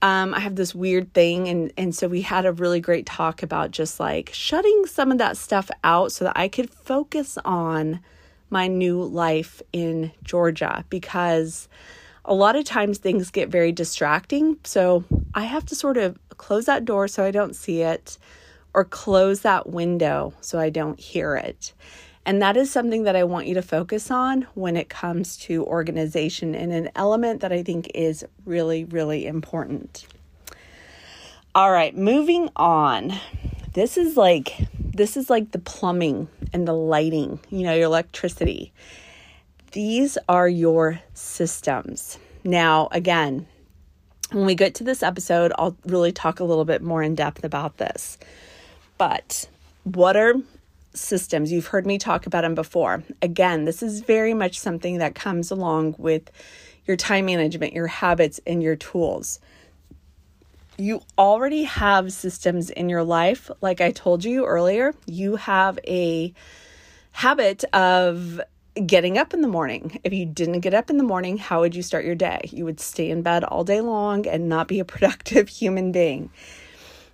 Um, 0.01 0.33
I 0.33 0.39
have 0.39 0.55
this 0.55 0.73
weird 0.73 1.13
thing, 1.13 1.47
and 1.47 1.71
and 1.77 1.93
so 1.93 2.07
we 2.07 2.21
had 2.21 2.45
a 2.45 2.53
really 2.53 2.79
great 2.79 3.05
talk 3.05 3.43
about 3.43 3.69
just 3.69 3.99
like 3.99 4.31
shutting 4.33 4.87
some 4.87 5.11
of 5.11 5.19
that 5.19 5.37
stuff 5.37 5.69
out 5.83 6.11
so 6.11 6.25
that 6.25 6.33
I 6.35 6.47
could 6.47 6.71
focus 6.71 7.37
on 7.45 7.99
my 8.49 8.67
new 8.67 9.03
life 9.03 9.61
in 9.71 10.11
Georgia 10.23 10.83
because 10.89 11.69
a 12.25 12.33
lot 12.33 12.55
of 12.55 12.65
times 12.65 12.97
things 12.97 13.29
get 13.29 13.49
very 13.49 13.71
distracting. 13.71 14.57
So 14.63 15.03
I 15.35 15.43
have 15.43 15.65
to 15.67 15.75
sort 15.75 15.97
of 15.97 16.17
close 16.37 16.65
that 16.65 16.85
door 16.85 17.07
so 17.07 17.23
I 17.23 17.31
don't 17.31 17.55
see 17.55 17.81
it 17.81 18.17
or 18.73 18.85
close 18.85 19.41
that 19.41 19.69
window 19.69 20.33
so 20.41 20.59
I 20.59 20.69
don't 20.69 20.99
hear 20.99 21.35
it. 21.35 21.73
And 22.25 22.41
that 22.41 22.55
is 22.55 22.71
something 22.71 23.03
that 23.03 23.15
I 23.15 23.23
want 23.23 23.47
you 23.47 23.55
to 23.55 23.61
focus 23.61 24.11
on 24.11 24.47
when 24.53 24.77
it 24.77 24.89
comes 24.89 25.37
to 25.37 25.65
organization 25.65 26.53
and 26.53 26.71
an 26.71 26.89
element 26.95 27.41
that 27.41 27.51
I 27.51 27.63
think 27.63 27.89
is 27.95 28.23
really, 28.45 28.83
really 28.85 29.25
important. 29.25 30.05
All 31.55 31.71
right, 31.71 31.95
moving 31.97 32.49
on. 32.55 33.13
This 33.73 33.97
is 33.97 34.17
like 34.17 34.55
this 34.93 35.17
is 35.17 35.29
like 35.29 35.51
the 35.51 35.59
plumbing 35.59 36.27
and 36.53 36.67
the 36.67 36.73
lighting, 36.73 37.39
you 37.49 37.63
know, 37.63 37.73
your 37.73 37.85
electricity. 37.85 38.71
These 39.71 40.17
are 40.27 40.47
your 40.47 40.99
systems. 41.13 42.19
Now, 42.43 42.89
again, 42.91 43.47
when 44.31 44.45
we 44.45 44.55
get 44.55 44.75
to 44.75 44.83
this 44.83 45.01
episode, 45.01 45.53
I'll 45.57 45.77
really 45.85 46.11
talk 46.11 46.39
a 46.39 46.43
little 46.43 46.65
bit 46.65 46.81
more 46.81 47.01
in 47.01 47.15
depth 47.15 47.43
about 47.43 47.77
this. 47.77 48.17
But 48.97 49.47
what 49.83 50.15
are 50.15 50.35
systems? 50.93 51.51
You've 51.51 51.67
heard 51.67 51.85
me 51.85 51.97
talk 51.97 52.25
about 52.25 52.41
them 52.41 52.55
before. 52.55 53.03
Again, 53.21 53.65
this 53.65 53.81
is 53.81 54.01
very 54.01 54.33
much 54.33 54.59
something 54.59 54.97
that 54.97 55.15
comes 55.15 55.51
along 55.51 55.95
with 55.97 56.31
your 56.85 56.97
time 56.97 57.25
management, 57.25 57.73
your 57.73 57.87
habits, 57.87 58.39
and 58.45 58.61
your 58.61 58.75
tools 58.75 59.39
you 60.81 61.01
already 61.17 61.63
have 61.63 62.11
systems 62.11 62.69
in 62.71 62.89
your 62.89 63.03
life. 63.03 63.51
Like 63.61 63.81
I 63.81 63.91
told 63.91 64.23
you 64.23 64.45
earlier, 64.45 64.93
you 65.05 65.35
have 65.35 65.77
a 65.87 66.33
habit 67.11 67.63
of 67.73 68.41
getting 68.85 69.17
up 69.17 69.33
in 69.33 69.41
the 69.41 69.47
morning. 69.47 69.99
If 70.03 70.13
you 70.13 70.25
didn't 70.25 70.61
get 70.61 70.73
up 70.73 70.89
in 70.89 70.97
the 70.97 71.03
morning, 71.03 71.37
how 71.37 71.59
would 71.59 71.75
you 71.75 71.83
start 71.83 72.05
your 72.05 72.15
day? 72.15 72.41
You 72.51 72.65
would 72.65 72.79
stay 72.79 73.09
in 73.09 73.21
bed 73.21 73.43
all 73.43 73.63
day 73.63 73.81
long 73.81 74.25
and 74.27 74.49
not 74.49 74.67
be 74.67 74.79
a 74.79 74.85
productive 74.95 75.49
human 75.49 75.91
being. 75.91 76.31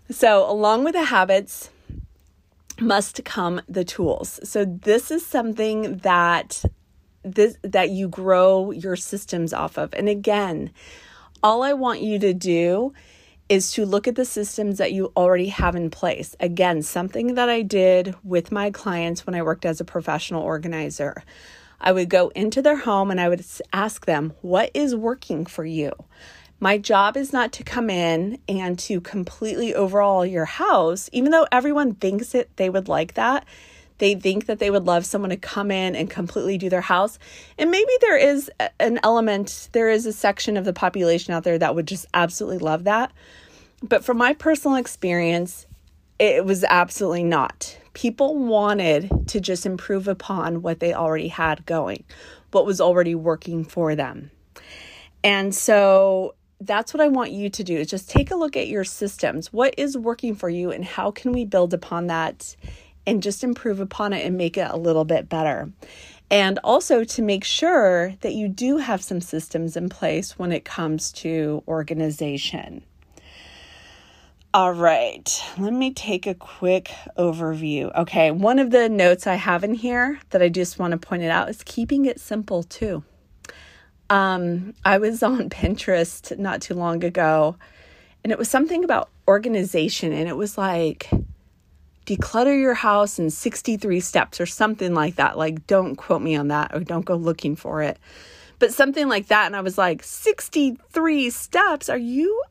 So, 0.10 0.50
along 0.50 0.86
with 0.86 0.94
the 0.94 1.04
habits, 1.04 1.70
must 2.80 3.24
come 3.26 3.62
the 3.68 3.84
tools. 3.84 4.40
So 4.44 4.66
this 4.66 5.12
is 5.12 5.26
something 5.26 5.98
that 5.98 6.64
this 7.24 7.58
that 7.62 7.90
you 7.90 8.08
grow 8.08 8.72
your 8.72 8.96
systems 8.96 9.54
off 9.54 9.78
of. 9.78 9.94
And 9.94 10.08
again, 10.08 10.72
all 11.44 11.64
I 11.64 11.74
want 11.74 12.02
you 12.02 12.20
to 12.20 12.34
do 12.34 12.94
is 13.50 13.72
to 13.74 13.86
look 13.86 14.08
at 14.08 14.16
the 14.16 14.26
systems 14.26 14.78
that 14.78 14.92
you 14.92 15.12
already 15.16 15.48
have 15.48 15.76
in 15.76 15.90
place. 15.90 16.36
Again, 16.40 16.82
something 16.82 17.36
that 17.36 17.50
I 17.50 17.62
did 17.62 18.14
with 18.24 18.52
my 18.52 18.72
clients 18.72 19.26
when 19.26 19.36
I 19.36 19.42
worked 19.42 19.66
as 19.66 19.80
a 19.80 19.86
professional 19.86 20.44
organizer. 20.44 21.24
I 21.80 21.92
would 21.92 22.10
go 22.10 22.30
into 22.30 22.62
their 22.62 22.78
home 22.78 23.12
and 23.12 23.22
I 23.22 23.30
would 23.30 23.46
ask 23.72 24.06
them, 24.06 24.34
What 24.42 24.72
is 24.74 24.96
working 24.96 25.46
for 25.46 25.64
you? 25.64 25.92
My 26.60 26.78
job 26.78 27.16
is 27.16 27.32
not 27.32 27.52
to 27.54 27.64
come 27.64 27.90
in 27.90 28.40
and 28.48 28.80
to 28.80 29.00
completely 29.00 29.76
overhaul 29.76 30.26
your 30.26 30.46
house, 30.46 31.10
even 31.14 31.32
though 31.32 31.48
everyone 31.52 31.94
thinks 31.96 32.30
that 32.30 32.56
they 32.58 32.70
would 32.70 32.88
like 32.88 33.14
that. 33.14 33.46
They 34.00 34.16
think 34.16 34.46
that 34.46 34.60
they 34.60 34.70
would 34.70 34.86
love 34.86 35.06
someone 35.06 35.30
to 35.32 35.38
come 35.38 35.72
in 35.72 35.96
and 35.96 36.10
completely 36.10 36.58
do 36.58 36.70
their 36.70 36.82
house. 36.82 37.18
And 37.58 37.72
maybe 37.72 37.92
there 38.02 38.18
is 38.18 38.52
an 38.80 39.00
element, 39.04 39.70
there 39.72 39.90
is 39.90 40.06
a 40.06 40.14
section 40.14 40.58
of 40.58 40.66
the 40.66 40.74
population 40.74 41.34
out 41.34 41.44
there 41.44 41.58
that 41.58 41.76
would 41.76 41.88
just 41.88 42.06
absolutely 42.14 42.60
love 42.60 42.84
that. 42.86 43.12
But 43.82 44.04
from 44.04 44.18
my 44.18 44.34
personal 44.34 44.78
experience, 44.78 45.66
it 46.20 46.46
was 46.46 46.64
absolutely 46.64 47.24
not. 47.24 47.78
People 47.94 48.38
wanted 48.38 49.10
to 49.28 49.40
just 49.40 49.66
improve 49.66 50.08
upon 50.08 50.62
what 50.62 50.80
they 50.80 50.94
already 50.94 51.28
had 51.28 51.66
going, 51.66 52.04
what 52.52 52.66
was 52.66 52.82
already 52.82 53.16
working 53.16 53.64
for 53.64 53.96
them. 53.96 54.32
And 55.24 55.54
so 55.54 56.36
that's 56.60 56.94
what 56.94 57.02
I 57.02 57.08
want 57.08 57.32
you 57.32 57.50
to 57.50 57.64
do 57.64 57.78
is 57.78 57.88
just 57.88 58.10
take 58.10 58.32
a 58.32 58.36
look 58.36 58.58
at 58.58 58.68
your 58.68 58.84
systems. 58.84 59.54
What 59.54 59.76
is 59.78 59.98
working 59.98 60.36
for 60.36 60.50
you 60.50 60.72
and 60.72 60.84
how 60.84 61.12
can 61.12 61.32
we 61.32 61.46
build 61.46 61.74
upon 61.74 62.08
that 62.08 62.56
and 63.06 63.24
just 63.24 63.44
improve 63.44 63.80
upon 63.80 64.14
it 64.14 64.26
and 64.26 64.38
make 64.38 64.58
it 64.58 64.70
a 64.70 64.78
little 64.78 65.06
bit 65.06 65.30
better. 65.30 65.72
And 66.30 66.60
also 66.64 67.04
to 67.06 67.22
make 67.22 67.46
sure 67.46 68.16
that 68.20 68.34
you 68.34 68.50
do 68.50 68.78
have 68.78 69.02
some 69.02 69.22
systems 69.22 69.78
in 69.78 69.88
place 69.88 70.38
when 70.38 70.52
it 70.52 70.66
comes 70.66 71.12
to 71.14 71.64
organization. 71.68 72.84
All 74.54 74.74
right, 74.74 75.44
let 75.58 75.72
me 75.72 75.94
take 75.94 76.26
a 76.26 76.34
quick 76.34 76.92
overview. 77.18 77.96
Okay, 77.96 78.32
one 78.32 78.60
of 78.60 78.72
the 78.72 78.90
notes 78.90 79.28
I 79.28 79.36
have 79.36 79.64
in 79.64 79.74
here 79.74 80.20
that 80.32 80.42
I 80.42 80.50
just 80.50 80.80
want 80.80 80.92
to 80.92 80.98
point 80.98 81.22
it 81.22 81.30
out 81.30 81.50
is 81.50 81.62
keeping 81.64 82.06
it 82.06 82.20
simple 82.20 82.64
too. 82.64 83.04
Um, 84.10 84.74
I 84.86 84.98
was 84.98 85.24
on 85.24 85.50
Pinterest 85.50 86.38
not 86.38 86.62
too 86.62 86.74
long 86.74 87.04
ago, 87.04 87.56
and 88.24 88.32
it 88.32 88.40
was 88.40 88.50
something 88.50 88.84
about 88.84 89.10
organization, 89.28 90.14
and 90.14 90.28
it 90.30 90.38
was 90.38 90.58
like 90.58 91.10
declutter 92.08 92.58
your 92.58 92.74
house 92.74 93.20
in 93.20 93.30
63 93.30 94.00
steps 94.00 94.40
or 94.40 94.46
something 94.46 94.94
like 94.94 95.16
that. 95.16 95.38
Like, 95.38 95.68
don't 95.68 95.96
quote 95.96 96.22
me 96.22 96.36
on 96.36 96.48
that 96.48 96.74
or 96.74 96.80
don't 96.80 97.06
go 97.06 97.16
looking 97.16 97.56
for 97.56 97.84
it. 97.84 98.00
But 98.60 98.74
something 98.74 99.08
like 99.08 99.28
that. 99.28 99.46
And 99.46 99.56
I 99.56 99.62
was 99.62 99.78
like, 99.78 100.02
63 100.02 101.30
steps? 101.30 101.90
Are 101.90 101.98
you 101.98 102.42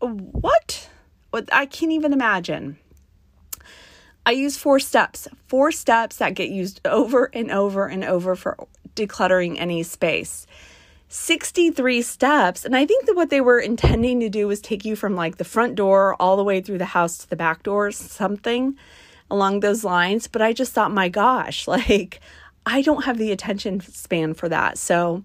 what? 0.00 0.88
I 1.50 1.66
can't 1.66 1.92
even 1.92 2.12
imagine. 2.12 2.78
I 4.24 4.32
use 4.32 4.56
four 4.56 4.78
steps, 4.78 5.26
four 5.46 5.72
steps 5.72 6.16
that 6.16 6.34
get 6.34 6.50
used 6.50 6.80
over 6.84 7.30
and 7.32 7.50
over 7.50 7.86
and 7.86 8.04
over 8.04 8.36
for 8.36 8.58
decluttering 8.94 9.58
any 9.58 9.82
space. 9.82 10.46
63 11.08 12.02
steps. 12.02 12.64
And 12.64 12.76
I 12.76 12.84
think 12.84 13.06
that 13.06 13.16
what 13.16 13.30
they 13.30 13.40
were 13.40 13.58
intending 13.58 14.20
to 14.20 14.28
do 14.28 14.46
was 14.46 14.60
take 14.60 14.84
you 14.84 14.94
from 14.94 15.14
like 15.16 15.38
the 15.38 15.44
front 15.44 15.74
door 15.74 16.14
all 16.20 16.36
the 16.36 16.44
way 16.44 16.60
through 16.60 16.78
the 16.78 16.84
house 16.84 17.18
to 17.18 17.30
the 17.30 17.36
back 17.36 17.62
door, 17.62 17.90
something 17.90 18.76
along 19.30 19.60
those 19.60 19.84
lines. 19.84 20.26
But 20.28 20.42
I 20.42 20.52
just 20.52 20.72
thought, 20.72 20.92
my 20.92 21.08
gosh, 21.08 21.66
like 21.68 22.20
I 22.66 22.82
don't 22.82 23.04
have 23.04 23.18
the 23.18 23.32
attention 23.32 23.80
span 23.80 24.34
for 24.34 24.48
that. 24.50 24.76
So 24.76 25.24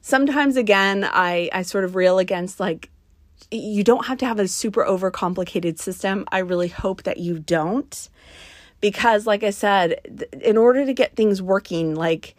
sometimes 0.00 0.56
again, 0.56 1.04
I, 1.04 1.48
I 1.52 1.62
sort 1.62 1.84
of 1.84 1.94
rail 1.94 2.18
against 2.18 2.58
like, 2.58 2.90
you 3.50 3.84
don't 3.84 4.06
have 4.06 4.18
to 4.18 4.26
have 4.26 4.38
a 4.38 4.48
super 4.48 4.84
overcomplicated 4.84 5.78
system. 5.78 6.24
I 6.32 6.38
really 6.38 6.68
hope 6.68 7.02
that 7.04 7.18
you 7.18 7.38
don't. 7.38 8.08
Because, 8.80 9.26
like 9.26 9.44
I 9.44 9.50
said, 9.50 10.00
in 10.40 10.56
order 10.56 10.84
to 10.84 10.92
get 10.92 11.14
things 11.14 11.40
working, 11.40 11.94
like, 11.94 12.34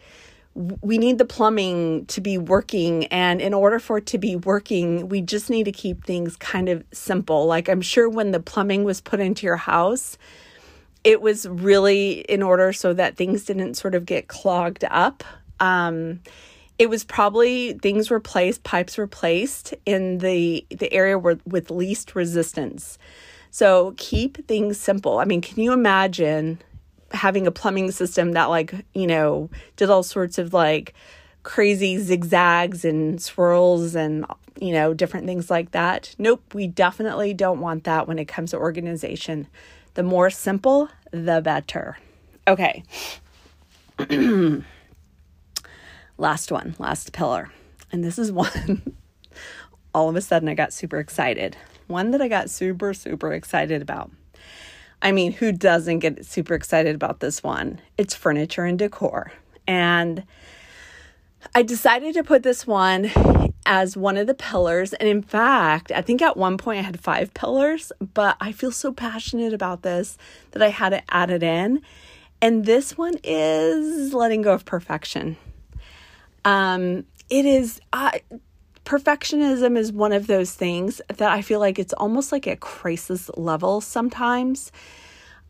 we 0.54 0.98
need 0.98 1.18
the 1.18 1.24
plumbing 1.24 2.06
to 2.06 2.20
be 2.20 2.38
working. 2.38 3.06
And 3.06 3.40
in 3.40 3.52
order 3.52 3.78
for 3.78 3.98
it 3.98 4.06
to 4.06 4.18
be 4.18 4.36
working, 4.36 5.08
we 5.08 5.20
just 5.20 5.50
need 5.50 5.64
to 5.64 5.72
keep 5.72 6.04
things 6.04 6.36
kind 6.36 6.68
of 6.68 6.84
simple. 6.92 7.46
Like, 7.46 7.68
I'm 7.68 7.82
sure 7.82 8.08
when 8.08 8.30
the 8.30 8.40
plumbing 8.40 8.84
was 8.84 9.00
put 9.00 9.20
into 9.20 9.46
your 9.46 9.56
house, 9.56 10.16
it 11.02 11.20
was 11.20 11.46
really 11.48 12.20
in 12.20 12.42
order 12.42 12.72
so 12.72 12.92
that 12.94 13.16
things 13.16 13.44
didn't 13.44 13.74
sort 13.74 13.94
of 13.94 14.06
get 14.06 14.28
clogged 14.28 14.84
up. 14.90 15.24
Um, 15.60 16.20
it 16.78 16.90
was 16.90 17.04
probably 17.04 17.74
things 17.74 18.10
were 18.10 18.20
placed, 18.20 18.64
pipes 18.64 18.96
were 18.98 19.06
placed 19.06 19.74
in 19.86 20.18
the 20.18 20.66
the 20.70 20.92
area 20.92 21.18
where, 21.18 21.38
with 21.44 21.70
least 21.70 22.14
resistance. 22.14 22.98
So 23.50 23.94
keep 23.96 24.48
things 24.48 24.80
simple. 24.80 25.18
I 25.18 25.24
mean, 25.24 25.40
can 25.40 25.62
you 25.62 25.72
imagine 25.72 26.60
having 27.14 27.46
a 27.46 27.50
plumbing 27.50 27.90
system 27.90 28.32
that 28.32 28.46
like 28.46 28.74
you 28.94 29.06
know 29.06 29.48
did 29.76 29.90
all 29.90 30.02
sorts 30.02 30.38
of 30.38 30.52
like 30.52 30.94
crazy 31.42 31.98
zigzags 31.98 32.84
and 32.84 33.20
swirls 33.22 33.94
and 33.94 34.26
you 34.60 34.72
know 34.72 34.92
different 34.94 35.26
things 35.26 35.50
like 35.50 35.70
that. 35.70 36.14
Nope 36.18 36.54
we 36.54 36.66
definitely 36.66 37.32
don't 37.34 37.60
want 37.60 37.84
that 37.84 38.06
when 38.06 38.18
it 38.18 38.26
comes 38.26 38.50
to 38.50 38.58
organization. 38.58 39.46
The 39.94 40.02
more 40.02 40.28
simple 40.30 40.88
the 41.10 41.40
better. 41.40 41.98
Okay. 42.46 42.82
Last 46.18 46.52
one 46.52 46.74
last 46.78 47.12
pillar. 47.12 47.50
And 47.90 48.02
this 48.04 48.18
is 48.18 48.32
one, 48.40 48.96
all 49.94 50.08
of 50.08 50.16
a 50.16 50.20
sudden, 50.20 50.48
I 50.48 50.54
got 50.54 50.72
super 50.72 50.98
excited. 50.98 51.56
One 51.86 52.10
that 52.12 52.20
I 52.20 52.28
got 52.28 52.50
super, 52.50 52.94
super 52.94 53.32
excited 53.32 53.82
about. 53.82 54.10
I 55.04 55.12
mean, 55.12 55.32
who 55.32 55.52
doesn't 55.52 55.98
get 55.98 56.24
super 56.24 56.54
excited 56.54 56.94
about 56.94 57.20
this 57.20 57.42
one? 57.42 57.80
It's 57.98 58.14
furniture 58.14 58.64
and 58.64 58.78
decor. 58.78 59.32
And 59.66 60.24
I 61.54 61.62
decided 61.62 62.14
to 62.14 62.24
put 62.24 62.42
this 62.42 62.66
one 62.66 63.10
as 63.66 63.98
one 63.98 64.16
of 64.16 64.26
the 64.26 64.34
pillars. 64.34 64.94
And 64.94 65.06
in 65.06 65.20
fact, 65.20 65.92
I 65.92 66.00
think 66.00 66.22
at 66.22 66.38
one 66.38 66.56
point 66.56 66.78
I 66.78 66.82
had 66.82 66.98
five 66.98 67.34
pillars, 67.34 67.92
but 68.14 68.38
I 68.40 68.50
feel 68.52 68.72
so 68.72 68.92
passionate 68.92 69.52
about 69.52 69.82
this 69.82 70.16
that 70.52 70.62
I 70.62 70.70
had 70.70 70.94
it 70.94 71.04
added 71.10 71.42
in. 71.42 71.82
And 72.40 72.64
this 72.64 72.96
one 72.96 73.14
is 73.22 74.14
letting 74.14 74.40
go 74.40 74.54
of 74.54 74.64
perfection. 74.64 75.36
Um, 76.46 77.04
it 77.28 77.44
is, 77.44 77.78
uh, 77.92 78.12
perfectionism 78.84 79.76
is 79.76 79.92
one 79.92 80.12
of 80.12 80.26
those 80.26 80.52
things 80.52 81.00
that 81.08 81.30
I 81.30 81.42
feel 81.42 81.60
like 81.60 81.78
it's 81.78 81.92
almost 81.94 82.32
like 82.32 82.46
a 82.46 82.56
crisis 82.56 83.30
level 83.36 83.80
sometimes. 83.80 84.72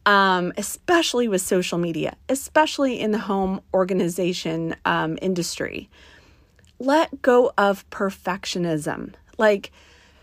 Um, 0.06 0.52
especially 0.58 1.28
with 1.28 1.40
social 1.40 1.78
media, 1.78 2.14
especially 2.28 3.00
in 3.00 3.12
the 3.12 3.18
home 3.18 3.62
organization 3.72 4.76
um, 4.84 5.18
industry 5.22 5.88
let 6.78 7.22
go 7.22 7.52
of 7.56 7.88
perfectionism. 7.90 9.14
Like 9.38 9.72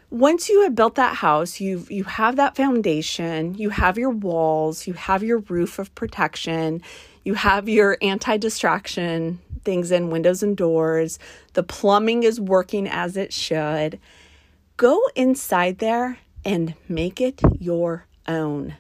once 0.10 0.50
you 0.50 0.64
have 0.64 0.76
built 0.76 0.96
that 0.96 1.16
house, 1.16 1.60
you 1.60 1.86
you 1.90 2.04
have 2.04 2.36
that 2.36 2.56
foundation, 2.56 3.56
you 3.56 3.70
have 3.70 3.98
your 3.98 4.10
walls, 4.10 4.88
you 4.88 4.94
have 4.94 5.24
your 5.24 5.40
roof 5.40 5.80
of 5.80 5.94
protection, 5.96 6.82
you 7.24 7.34
have 7.34 7.70
your 7.70 7.98
anti-distraction 8.02 9.40
things 9.64 9.92
in 9.92 10.10
windows 10.10 10.44
and 10.44 10.58
doors, 10.58 11.20
the 11.54 11.64
plumbing 11.64 12.24
is 12.24 12.40
working 12.40 12.88
as 12.88 13.18
it 13.18 13.34
should. 13.34 14.00
Go 14.78 15.02
inside 15.16 15.80
there 15.80 16.20
and 16.44 16.74
make 16.88 17.22
it 17.22 17.42
your 17.60 18.06
own 18.28 18.76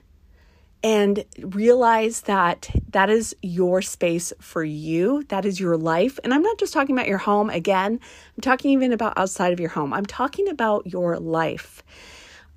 and 0.84 1.24
realize 1.40 2.22
that 2.22 2.70
that 2.90 3.10
is 3.10 3.36
your 3.42 3.82
space 3.82 4.34
for 4.40 4.64
you. 4.64 5.24
That 5.30 5.46
is 5.46 5.60
your 5.60 5.78
life. 5.78 6.20
And 6.24 6.34
I'm 6.34 6.42
not 6.42 6.58
just 6.58 6.74
talking 6.74 6.96
about 6.96 7.08
your 7.08 7.20
home 7.20 7.50
again, 7.50 8.00
I'm 8.36 8.42
talking 8.42 8.72
even 8.72 8.92
about 8.92 9.18
outside 9.18 9.54
of 9.54 9.60
your 9.60 9.70
home. 9.70 9.94
I'm 9.94 10.06
talking 10.06 10.50
about 10.50 10.88
your 10.88 11.20
life. 11.20 11.84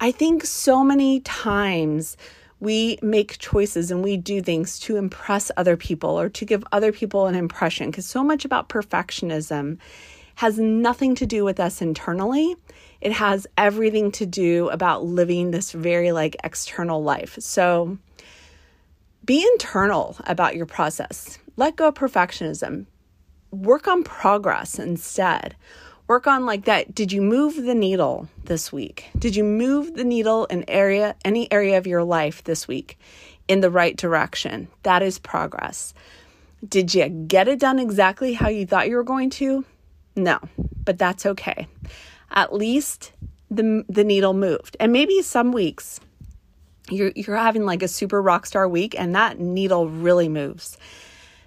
I 0.00 0.10
think 0.10 0.44
so 0.44 0.82
many 0.82 1.20
times 1.20 2.16
we 2.60 2.98
make 3.02 3.38
choices 3.38 3.90
and 3.90 4.02
we 4.02 4.16
do 4.16 4.40
things 4.40 4.78
to 4.80 4.96
impress 4.96 5.50
other 5.56 5.76
people 5.76 6.18
or 6.18 6.28
to 6.30 6.44
give 6.44 6.64
other 6.72 6.92
people 6.92 7.26
an 7.26 7.34
impression 7.34 7.90
because 7.90 8.06
so 8.06 8.22
much 8.22 8.44
about 8.44 8.68
perfectionism 8.68 9.78
has 10.36 10.58
nothing 10.58 11.14
to 11.14 11.26
do 11.26 11.44
with 11.44 11.60
us 11.60 11.80
internally. 11.80 12.56
It 13.00 13.12
has 13.12 13.46
everything 13.56 14.10
to 14.12 14.26
do 14.26 14.68
about 14.70 15.04
living 15.04 15.50
this 15.50 15.72
very 15.72 16.12
like 16.12 16.36
external 16.42 17.02
life. 17.02 17.36
So, 17.40 17.98
be 19.24 19.42
internal 19.52 20.16
about 20.26 20.56
your 20.56 20.66
process. 20.66 21.38
Let 21.56 21.76
go 21.76 21.88
of 21.88 21.94
perfectionism. 21.94 22.86
Work 23.50 23.88
on 23.88 24.04
progress 24.04 24.78
instead. 24.78 25.56
Work 26.06 26.26
on 26.26 26.44
like 26.44 26.66
that. 26.66 26.94
Did 26.94 27.12
you 27.12 27.22
move 27.22 27.56
the 27.56 27.74
needle 27.74 28.28
this 28.44 28.70
week? 28.70 29.06
Did 29.18 29.34
you 29.34 29.42
move 29.42 29.94
the 29.94 30.04
needle 30.04 30.44
in 30.46 30.68
area 30.68 31.16
any 31.24 31.50
area 31.50 31.78
of 31.78 31.86
your 31.86 32.04
life 32.04 32.44
this 32.44 32.68
week 32.68 32.98
in 33.48 33.60
the 33.60 33.70
right 33.70 33.96
direction? 33.96 34.68
That 34.82 35.02
is 35.02 35.18
progress. 35.18 35.94
Did 36.68 36.94
you 36.94 37.08
get 37.08 37.48
it 37.48 37.58
done 37.58 37.78
exactly 37.78 38.34
how 38.34 38.48
you 38.48 38.66
thought 38.66 38.88
you 38.88 38.96
were 38.96 39.04
going 39.04 39.30
to? 39.30 39.64
No, 40.14 40.38
but 40.84 40.98
that's 40.98 41.24
okay. 41.24 41.66
At 42.30 42.52
least 42.52 43.12
the 43.50 43.84
the 43.88 44.04
needle 44.04 44.34
moved. 44.34 44.76
And 44.80 44.92
maybe 44.92 45.22
some 45.22 45.52
weeks 45.52 46.00
you're 46.90 47.12
you're 47.16 47.36
having 47.36 47.64
like 47.64 47.82
a 47.82 47.88
super 47.88 48.20
rock 48.20 48.44
star 48.44 48.68
week 48.68 48.94
and 48.98 49.14
that 49.14 49.38
needle 49.38 49.88
really 49.88 50.28
moves. 50.28 50.76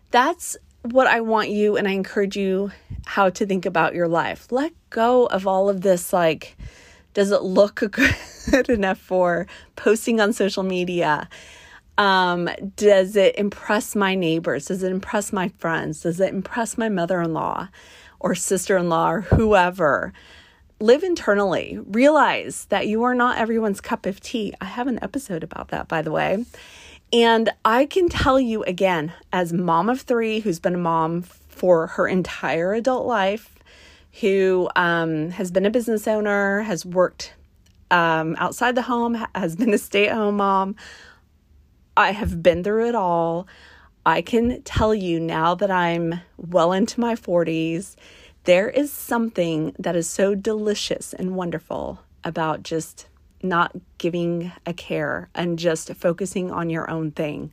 That's 0.10 0.58
what 0.84 1.08
I 1.08 1.22
want 1.22 1.50
you 1.50 1.78
and 1.78 1.88
I 1.88 1.92
encourage 1.92 2.38
you 2.38 2.72
how 3.06 3.30
to 3.30 3.46
think 3.46 3.66
about 3.66 3.96
your 3.96 4.08
life. 4.08 4.52
Let 4.52 4.74
go 4.90 5.26
of 5.28 5.48
all 5.48 5.70
of 5.70 5.82
this 5.82 6.14
like 6.14 6.56
does 7.14 7.32
it 7.32 7.42
look 7.42 7.76
good 8.52 8.70
enough 8.70 9.00
for 9.00 9.48
posting 9.76 10.20
on 10.20 10.34
social 10.34 10.62
media? 10.62 11.28
Um, 11.98 12.48
does 12.76 13.16
it 13.16 13.36
impress 13.40 13.96
my 13.96 14.14
neighbors? 14.14 14.66
Does 14.66 14.84
it 14.84 14.92
impress 14.92 15.34
my 15.34 15.50
friends? 15.58 16.02
Does 16.02 16.20
it 16.20 16.32
impress 16.32 16.78
my 16.78 16.90
mother-in-law 16.90 17.70
or 18.20 18.36
sister-in-law 18.36 19.12
or 19.12 19.22
whoever? 19.22 20.14
live 20.80 21.04
internally. 21.04 21.80
Realize 21.88 22.66
that 22.66 22.88
you 22.88 23.04
are 23.04 23.16
not 23.16 23.38
everyone's 23.38 23.82
cup 23.82 24.06
of 24.06 24.20
tea. 24.20 24.54
I 24.62 24.66
have 24.66 24.88
an 24.88 25.00
episode 25.02 25.44
about 25.44 25.70
that, 25.70 25.88
by 25.88 26.02
the 26.02 26.12
way. 26.12 26.46
And 27.14 27.50
I 27.64 27.86
can 27.86 28.10
tell 28.10 28.40
you 28.40 28.64
again, 28.64 29.14
as 29.32 29.54
mom 29.54 29.90
of 29.90 30.02
three, 30.02 30.40
who's 30.40 30.60
been 30.60 30.76
a 30.76 30.80
mom 30.80 31.22
for 31.22 31.88
her 31.88 32.08
entire 32.08 32.74
adult 32.74 33.06
life, 33.06 33.56
who 34.20 34.70
um, 34.76 35.32
has 35.32 35.52
been 35.52 35.66
a 35.66 35.70
business 35.70 36.08
owner, 36.08 36.62
has 36.62 36.86
worked 36.86 37.34
um, 37.92 38.36
outside 38.40 38.76
the 38.76 38.82
home, 38.82 39.14
has 39.36 39.56
been 39.56 39.74
a 39.74 39.78
stay 39.78 40.08
at 40.08 40.16
home 40.16 40.38
mom. 40.38 40.76
I 41.96 42.12
have 42.12 42.44
been 42.44 42.64
through 42.64 42.90
it 42.90 42.96
all. 42.96 43.48
I 44.06 44.22
can 44.22 44.62
tell 44.64 44.94
you 44.94 45.20
now 45.20 45.56
that 45.56 45.72
I'm 45.72 46.22
well 46.38 46.72
into 46.72 47.00
my 47.00 47.16
40s 47.16 47.96
there 48.48 48.70
is 48.70 48.94
something 48.94 49.76
that 49.78 49.98
is 49.98 50.10
so 50.10 50.34
delicious 50.34 51.12
and 51.12 51.36
wonderful 51.36 52.00
about 52.24 52.64
just 52.64 53.06
not 53.42 53.76
giving 53.98 54.52
a 54.66 54.74
care 54.74 55.30
and 55.36 55.60
just 55.60 55.94
focusing 55.96 56.52
on 56.52 56.70
your 56.70 56.90
own 56.90 57.12
thing. 57.12 57.52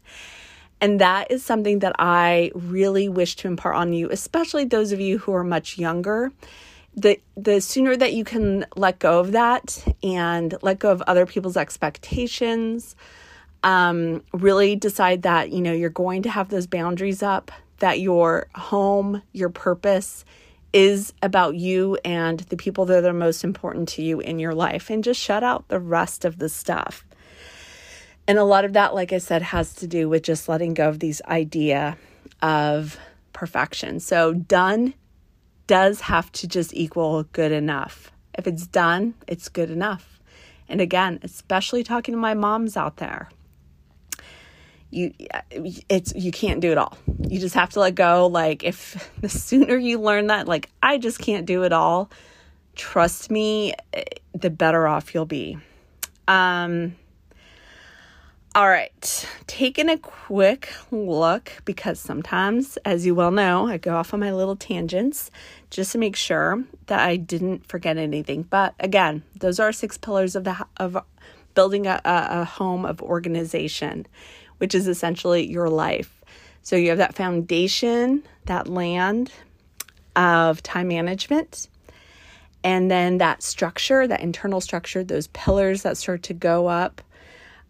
And 0.80 1.00
that 1.00 1.30
is 1.30 1.44
something 1.44 1.78
that 1.80 1.94
I 1.98 2.50
really 2.54 3.08
wish 3.08 3.36
to 3.36 3.48
impart 3.48 3.76
on 3.76 3.92
you, 3.92 4.10
especially 4.10 4.64
those 4.64 4.92
of 4.92 5.00
you 5.00 5.18
who 5.18 5.32
are 5.32 5.44
much 5.44 5.78
younger. 5.78 6.32
The 6.96 7.20
the 7.36 7.60
sooner 7.60 7.96
that 7.96 8.12
you 8.12 8.24
can 8.24 8.66
let 8.76 8.98
go 8.98 9.18
of 9.18 9.32
that 9.32 9.84
and 10.02 10.54
let 10.62 10.78
go 10.78 10.92
of 10.92 11.02
other 11.02 11.26
people's 11.26 11.56
expectations, 11.56 12.94
um, 13.64 14.22
really 14.32 14.76
decide 14.76 15.22
that 15.22 15.50
you 15.50 15.60
know 15.60 15.72
you're 15.72 15.90
going 15.90 16.22
to 16.22 16.30
have 16.30 16.50
those 16.50 16.66
boundaries 16.66 17.22
up, 17.22 17.50
that 17.78 17.98
your 17.98 18.46
home, 18.54 19.22
your 19.32 19.48
purpose 19.48 20.24
is 20.74 21.12
about 21.22 21.54
you 21.54 21.96
and 22.04 22.40
the 22.40 22.56
people 22.56 22.84
that 22.84 23.04
are 23.04 23.12
most 23.12 23.44
important 23.44 23.88
to 23.88 24.02
you 24.02 24.18
in 24.18 24.40
your 24.40 24.52
life 24.54 24.90
and 24.90 25.04
just 25.04 25.20
shut 25.20 25.44
out 25.44 25.68
the 25.68 25.78
rest 25.78 26.24
of 26.24 26.40
the 26.40 26.48
stuff. 26.48 27.06
And 28.26 28.38
a 28.38 28.44
lot 28.44 28.64
of 28.64 28.72
that, 28.72 28.92
like 28.92 29.12
I 29.12 29.18
said, 29.18 29.40
has 29.42 29.72
to 29.74 29.86
do 29.86 30.08
with 30.08 30.24
just 30.24 30.48
letting 30.48 30.74
go 30.74 30.88
of 30.88 30.98
these 30.98 31.22
idea 31.28 31.96
of 32.42 32.98
perfection. 33.32 34.00
So 34.00 34.34
done 34.34 34.94
does 35.68 36.00
have 36.00 36.32
to 36.32 36.48
just 36.48 36.74
equal 36.74 37.22
good 37.22 37.52
enough. 37.52 38.10
If 38.36 38.48
it's 38.48 38.66
done, 38.66 39.14
it's 39.28 39.48
good 39.48 39.70
enough. 39.70 40.20
And 40.68 40.80
again, 40.80 41.20
especially 41.22 41.84
talking 41.84 42.14
to 42.14 42.18
my 42.20 42.34
moms 42.34 42.76
out 42.76 42.96
there, 42.96 43.28
you 44.90 45.12
it's 45.88 46.14
you 46.14 46.30
can't 46.30 46.60
do 46.60 46.72
it 46.72 46.78
all. 46.78 46.96
You 47.28 47.40
just 47.40 47.54
have 47.54 47.70
to 47.70 47.80
let 47.80 47.94
go. 47.94 48.26
Like 48.26 48.62
if 48.62 49.10
the 49.20 49.28
sooner 49.28 49.76
you 49.76 49.98
learn 49.98 50.28
that 50.28 50.46
like 50.48 50.70
i 50.82 50.98
just 50.98 51.18
can't 51.18 51.46
do 51.46 51.64
it 51.64 51.72
all. 51.72 52.10
Trust 52.76 53.30
me 53.30 53.74
the 54.32 54.50
better 54.50 54.86
off 54.86 55.14
you'll 55.14 55.26
be. 55.26 55.58
Um 56.28 56.96
all 58.56 58.68
right. 58.68 59.26
Taking 59.48 59.88
a 59.88 59.98
quick 59.98 60.72
look 60.92 61.50
because 61.64 61.98
sometimes 61.98 62.76
as 62.84 63.04
you 63.04 63.14
well 63.14 63.32
know 63.32 63.66
i 63.66 63.78
go 63.78 63.96
off 63.96 64.14
on 64.14 64.20
my 64.20 64.32
little 64.32 64.56
tangents 64.56 65.30
just 65.70 65.90
to 65.92 65.98
make 65.98 66.14
sure 66.14 66.62
that 66.86 67.00
i 67.00 67.16
didn't 67.16 67.66
forget 67.66 67.96
anything. 67.96 68.42
But 68.44 68.74
again 68.78 69.24
those 69.38 69.58
are 69.58 69.72
six 69.72 69.98
pillars 69.98 70.36
of 70.36 70.44
the 70.44 70.66
of 70.76 70.96
building 71.54 71.86
a, 71.86 72.00
a 72.04 72.44
home 72.44 72.84
of 72.84 73.00
organization 73.00 74.06
which 74.58 74.74
is 74.74 74.88
essentially 74.88 75.50
your 75.50 75.68
life. 75.68 76.22
So 76.62 76.76
you 76.76 76.88
have 76.88 76.98
that 76.98 77.14
foundation, 77.14 78.22
that 78.46 78.68
land 78.68 79.30
of 80.16 80.62
time 80.62 80.88
management, 80.88 81.68
and 82.62 82.90
then 82.90 83.18
that 83.18 83.42
structure, 83.42 84.06
that 84.06 84.20
internal 84.20 84.60
structure, 84.60 85.04
those 85.04 85.26
pillars 85.28 85.82
that 85.82 85.98
start 85.98 86.22
to 86.24 86.34
go 86.34 86.66
up. 86.66 87.02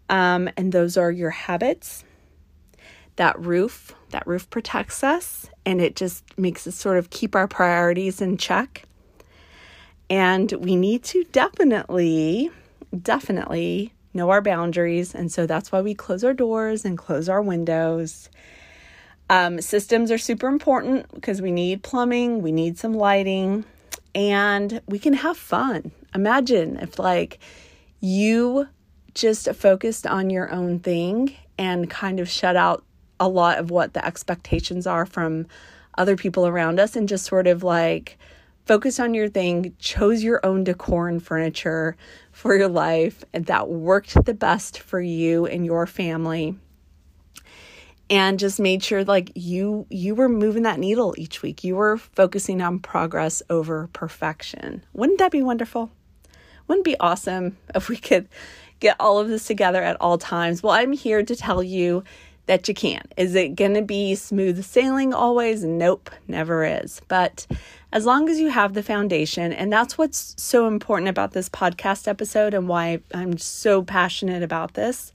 Um, 0.08 0.48
and 0.56 0.70
those 0.70 0.96
are 0.96 1.10
your 1.10 1.30
habits. 1.30 2.04
That 3.16 3.38
roof, 3.40 3.94
that 4.10 4.26
roof 4.26 4.48
protects 4.50 5.02
us 5.02 5.48
and 5.66 5.80
it 5.80 5.96
just 5.96 6.24
makes 6.38 6.66
us 6.66 6.76
sort 6.76 6.98
of 6.98 7.10
keep 7.10 7.34
our 7.34 7.48
priorities 7.48 8.20
in 8.20 8.36
check. 8.36 8.84
And 10.10 10.52
we 10.52 10.76
need 10.76 11.02
to 11.04 11.24
definitely, 11.32 12.50
definitely 13.02 13.93
know 14.14 14.30
our 14.30 14.40
boundaries. 14.40 15.14
And 15.14 15.30
so 15.30 15.46
that's 15.46 15.72
why 15.72 15.80
we 15.80 15.94
close 15.94 16.24
our 16.24 16.34
doors 16.34 16.84
and 16.84 16.96
close 16.96 17.28
our 17.28 17.42
windows. 17.42 18.30
Um, 19.28 19.60
systems 19.60 20.10
are 20.10 20.18
super 20.18 20.48
important 20.48 21.12
because 21.14 21.40
we 21.42 21.50
need 21.50 21.82
plumbing, 21.82 22.42
we 22.42 22.52
need 22.52 22.78
some 22.78 22.94
lighting, 22.94 23.64
and 24.14 24.80
we 24.86 24.98
can 24.98 25.14
have 25.14 25.36
fun. 25.36 25.92
Imagine 26.14 26.76
if, 26.76 26.98
like, 26.98 27.38
you 28.00 28.68
just 29.14 29.52
focused 29.54 30.06
on 30.06 30.30
your 30.30 30.52
own 30.52 30.78
thing 30.78 31.34
and 31.58 31.88
kind 31.88 32.20
of 32.20 32.28
shut 32.28 32.56
out 32.56 32.84
a 33.18 33.28
lot 33.28 33.58
of 33.58 33.70
what 33.70 33.94
the 33.94 34.04
expectations 34.04 34.86
are 34.86 35.06
from 35.06 35.46
other 35.96 36.16
people 36.16 36.46
around 36.46 36.80
us 36.80 36.96
and 36.96 37.08
just 37.08 37.24
sort 37.24 37.46
of 37.46 37.62
like 37.62 38.18
focus 38.64 38.98
on 38.98 39.14
your 39.14 39.28
thing, 39.28 39.74
chose 39.78 40.22
your 40.22 40.44
own 40.44 40.64
decor 40.64 41.08
and 41.08 41.22
furniture 41.22 41.96
for 42.32 42.56
your 42.56 42.68
life 42.68 43.24
and 43.32 43.46
that 43.46 43.68
worked 43.68 44.24
the 44.24 44.34
best 44.34 44.80
for 44.80 45.00
you 45.00 45.46
and 45.46 45.64
your 45.64 45.86
family. 45.86 46.56
And 48.10 48.38
just 48.38 48.60
made 48.60 48.82
sure 48.82 49.02
like 49.02 49.32
you 49.34 49.86
you 49.88 50.14
were 50.14 50.28
moving 50.28 50.64
that 50.64 50.78
needle 50.78 51.14
each 51.16 51.40
week. 51.40 51.64
You 51.64 51.76
were 51.76 51.96
focusing 51.96 52.60
on 52.60 52.78
progress 52.78 53.42
over 53.48 53.88
perfection. 53.94 54.84
Wouldn't 54.92 55.18
that 55.20 55.32
be 55.32 55.42
wonderful? 55.42 55.90
Wouldn't 56.68 56.84
be 56.84 56.98
awesome 57.00 57.56
if 57.74 57.88
we 57.88 57.96
could 57.96 58.28
get 58.80 58.96
all 59.00 59.18
of 59.18 59.28
this 59.28 59.46
together 59.46 59.82
at 59.82 59.96
all 60.00 60.18
times? 60.18 60.62
Well, 60.62 60.72
I'm 60.72 60.92
here 60.92 61.22
to 61.22 61.34
tell 61.34 61.62
you 61.62 62.04
that 62.46 62.68
you 62.68 62.74
can. 62.74 63.02
Is 63.16 63.34
it 63.34 63.56
going 63.56 63.74
to 63.74 63.82
be 63.82 64.14
smooth 64.14 64.62
sailing 64.64 65.14
always? 65.14 65.64
Nope, 65.64 66.10
never 66.28 66.64
is. 66.64 67.00
But 67.08 67.46
as 67.94 68.04
long 68.04 68.28
as 68.28 68.40
you 68.40 68.48
have 68.50 68.74
the 68.74 68.82
foundation, 68.82 69.52
and 69.52 69.72
that's 69.72 69.96
what's 69.96 70.34
so 70.36 70.66
important 70.66 71.08
about 71.08 71.30
this 71.30 71.48
podcast 71.48 72.08
episode 72.08 72.52
and 72.52 72.66
why 72.66 72.98
I'm 73.14 73.38
so 73.38 73.84
passionate 73.84 74.42
about 74.42 74.74
this. 74.74 75.12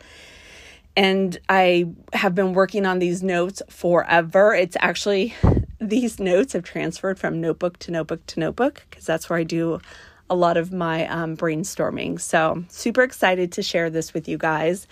And 0.96 1.38
I 1.50 1.88
have 2.14 2.34
been 2.34 2.54
working 2.54 2.86
on 2.86 3.00
these 3.00 3.22
notes 3.22 3.62
forever. 3.70 4.54
It's 4.54 4.78
actually, 4.80 5.36
these 5.82 6.22
notes 6.22 6.54
have 6.54 6.64
transferred 6.64 7.20
from 7.20 7.42
notebook 7.42 7.80
to 7.80 7.92
notebook 7.92 8.26
to 8.28 8.40
notebook 8.40 8.86
because 8.90 9.06
that's 9.06 9.30
where 9.30 9.38
I 9.38 9.44
do 9.44 9.82
a 10.30 10.36
lot 10.36 10.56
of 10.56 10.72
my 10.72 11.06
um, 11.08 11.36
brainstorming. 11.36 12.20
So, 12.20 12.64
super 12.70 13.02
excited 13.02 13.52
to 13.54 13.62
share 13.62 13.90
this 13.90 14.14
with 14.14 14.30
you 14.30 14.38
guys. 14.38 14.88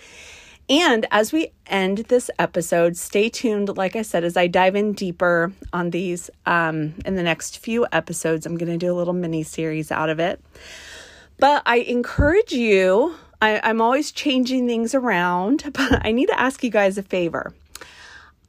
And 0.70 1.06
as 1.10 1.32
we 1.32 1.52
end 1.66 1.98
this 2.08 2.30
episode, 2.38 2.96
stay 2.96 3.30
tuned. 3.30 3.74
Like 3.76 3.96
I 3.96 4.02
said, 4.02 4.22
as 4.22 4.36
I 4.36 4.48
dive 4.48 4.76
in 4.76 4.92
deeper 4.92 5.52
on 5.72 5.90
these 5.90 6.28
um, 6.44 6.94
in 7.06 7.14
the 7.14 7.22
next 7.22 7.58
few 7.58 7.86
episodes, 7.90 8.44
I'm 8.44 8.56
going 8.58 8.70
to 8.70 8.76
do 8.76 8.92
a 8.92 8.96
little 8.96 9.14
mini 9.14 9.42
series 9.42 9.90
out 9.90 10.10
of 10.10 10.20
it. 10.20 10.44
But 11.38 11.62
I 11.64 11.76
encourage 11.76 12.52
you, 12.52 13.14
I, 13.40 13.60
I'm 13.62 13.80
always 13.80 14.12
changing 14.12 14.66
things 14.66 14.94
around, 14.94 15.64
but 15.72 16.04
I 16.04 16.12
need 16.12 16.26
to 16.26 16.38
ask 16.38 16.62
you 16.62 16.70
guys 16.70 16.98
a 16.98 17.02
favor. 17.02 17.54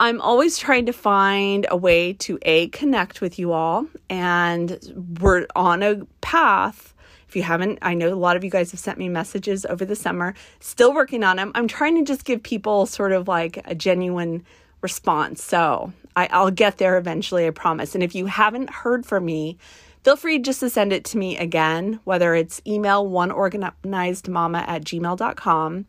I'm 0.01 0.19
always 0.21 0.58
trying 0.58 0.86
to 0.88 0.93
find 0.93 1.67
a 1.69 1.75
way 1.75 2.13
to 2.13 2.39
A, 2.43 2.67
connect 2.69 3.19
with 3.21 3.38
you 3.38 3.51
all, 3.51 3.86
and 4.10 4.79
we're 5.19 5.45
on 5.55 5.84
a 5.84 6.05
path 6.21 6.93
if 7.29 7.35
you 7.35 7.43
haven't, 7.43 7.77
I 7.83 7.93
know 7.93 8.11
a 8.11 8.15
lot 8.15 8.35
of 8.35 8.43
you 8.43 8.49
guys 8.49 8.71
have 8.71 8.79
sent 8.79 8.97
me 8.97 9.07
messages 9.07 9.63
over 9.67 9.85
the 9.85 9.95
summer, 9.95 10.33
still 10.59 10.91
working 10.91 11.23
on 11.23 11.35
them. 11.35 11.51
I'm 11.53 11.67
trying 11.67 11.95
to 11.97 12.03
just 12.03 12.25
give 12.25 12.41
people 12.41 12.87
sort 12.87 13.11
of 13.11 13.27
like 13.27 13.61
a 13.65 13.75
genuine 13.75 14.43
response. 14.81 15.43
So 15.43 15.93
I, 16.15 16.27
I'll 16.31 16.49
get 16.49 16.79
there 16.79 16.97
eventually, 16.97 17.45
I 17.45 17.51
promise. 17.51 17.93
And 17.93 18.03
if 18.03 18.15
you 18.15 18.25
haven't 18.25 18.71
heard 18.71 19.05
from 19.05 19.25
me, 19.25 19.59
feel 20.03 20.15
free 20.15 20.39
just 20.39 20.59
to 20.61 20.71
send 20.71 20.91
it 20.91 21.05
to 21.05 21.19
me 21.19 21.37
again, 21.37 21.99
whether 22.03 22.33
it's 22.33 22.63
email 22.65 23.07
oneorganizedmama 23.07 24.67
at 24.67 24.83
gmail.com 24.83 25.85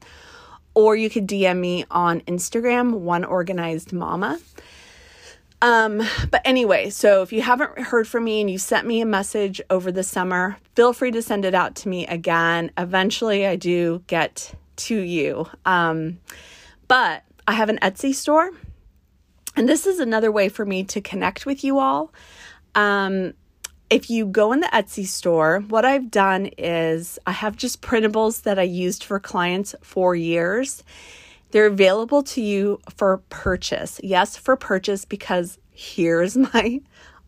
or 0.74 0.94
you 0.94 1.08
could 1.08 1.26
DM 1.26 1.58
me 1.58 1.86
on 1.90 2.20
Instagram, 2.22 3.02
oneorganizedmama. 3.02 4.42
Um, 5.62 6.02
but 6.30 6.40
anyway, 6.44 6.90
so 6.90 7.22
if 7.22 7.32
you 7.32 7.42
haven't 7.42 7.78
heard 7.78 8.08
from 8.08 8.24
me 8.24 8.40
and 8.40 8.50
you 8.50 8.58
sent 8.58 8.86
me 8.86 9.00
a 9.00 9.06
message 9.06 9.60
over 9.68 9.92
the 9.92 10.02
summer, 10.02 10.56
feel 10.74 10.92
free 10.92 11.10
to 11.10 11.20
send 11.20 11.44
it 11.44 11.54
out 11.54 11.74
to 11.76 11.88
me 11.88 12.06
again. 12.06 12.70
Eventually, 12.78 13.46
I 13.46 13.56
do 13.56 14.02
get 14.06 14.54
to 14.76 14.96
you. 14.96 15.46
Um, 15.66 16.18
but 16.88 17.24
I 17.46 17.52
have 17.52 17.68
an 17.68 17.78
Etsy 17.82 18.14
store, 18.14 18.50
and 19.54 19.68
this 19.68 19.86
is 19.86 20.00
another 20.00 20.32
way 20.32 20.48
for 20.48 20.64
me 20.64 20.84
to 20.84 21.00
connect 21.00 21.44
with 21.44 21.62
you 21.62 21.78
all. 21.78 22.12
Um, 22.74 23.34
if 23.90 24.08
you 24.08 24.24
go 24.24 24.52
in 24.52 24.60
the 24.60 24.68
Etsy 24.68 25.04
store, 25.04 25.60
what 25.68 25.84
I've 25.84 26.10
done 26.10 26.46
is 26.56 27.18
I 27.26 27.32
have 27.32 27.56
just 27.56 27.82
printables 27.82 28.42
that 28.42 28.58
I 28.58 28.62
used 28.62 29.04
for 29.04 29.18
clients 29.18 29.74
for 29.82 30.14
years 30.14 30.84
they're 31.50 31.66
available 31.66 32.22
to 32.22 32.40
you 32.40 32.80
for 32.94 33.18
purchase. 33.28 34.00
Yes, 34.02 34.36
for 34.36 34.56
purchase, 34.56 35.04
because 35.04 35.58
here's 35.72 36.36
my 36.54 36.80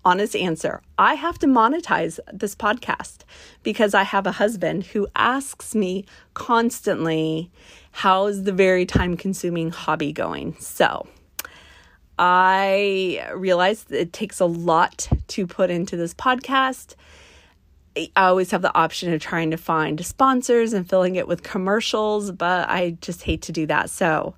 honest 0.05 0.35
answer 0.35 0.83
I 0.99 1.15
have 1.15 1.39
to 1.39 1.47
monetize 1.47 2.19
this 2.33 2.55
podcast 2.57 3.19
because 3.63 3.95
I 3.95 4.03
have 4.03 4.27
a 4.27 4.33
husband 4.33 4.87
who 4.87 5.07
asks 5.15 5.75
me 5.75 6.05
constantly, 6.35 7.51
How's 7.93 8.45
the 8.45 8.53
very 8.53 8.87
time 8.87 9.17
consuming 9.17 9.71
hobby 9.71 10.13
going? 10.13 10.57
So, 10.59 11.07
I 12.19 13.29
realized 13.35 13.93
it 13.93 14.13
takes 14.13 14.41
a 14.41 14.47
lot 14.47 15.09
to 15.29 15.47
put 15.47 15.71
into 15.71 15.97
this 15.97 16.15
podcast. 16.15 16.95
I 17.97 18.11
always 18.17 18.51
have 18.51 18.63
the 18.63 18.75
option 18.75 19.13
of 19.13 19.21
trying 19.21 19.51
to 19.51 19.57
find 19.57 20.05
sponsors 20.05 20.73
and 20.73 20.89
filling 20.89 21.17
it 21.17 21.29
with 21.29 21.43
commercials, 21.43 22.31
but 22.33 22.69
I 22.69 22.97
just 23.01 23.23
hate 23.23 23.43
to 23.43 23.53
do 23.53 23.67
that. 23.67 23.91
So 23.91 24.35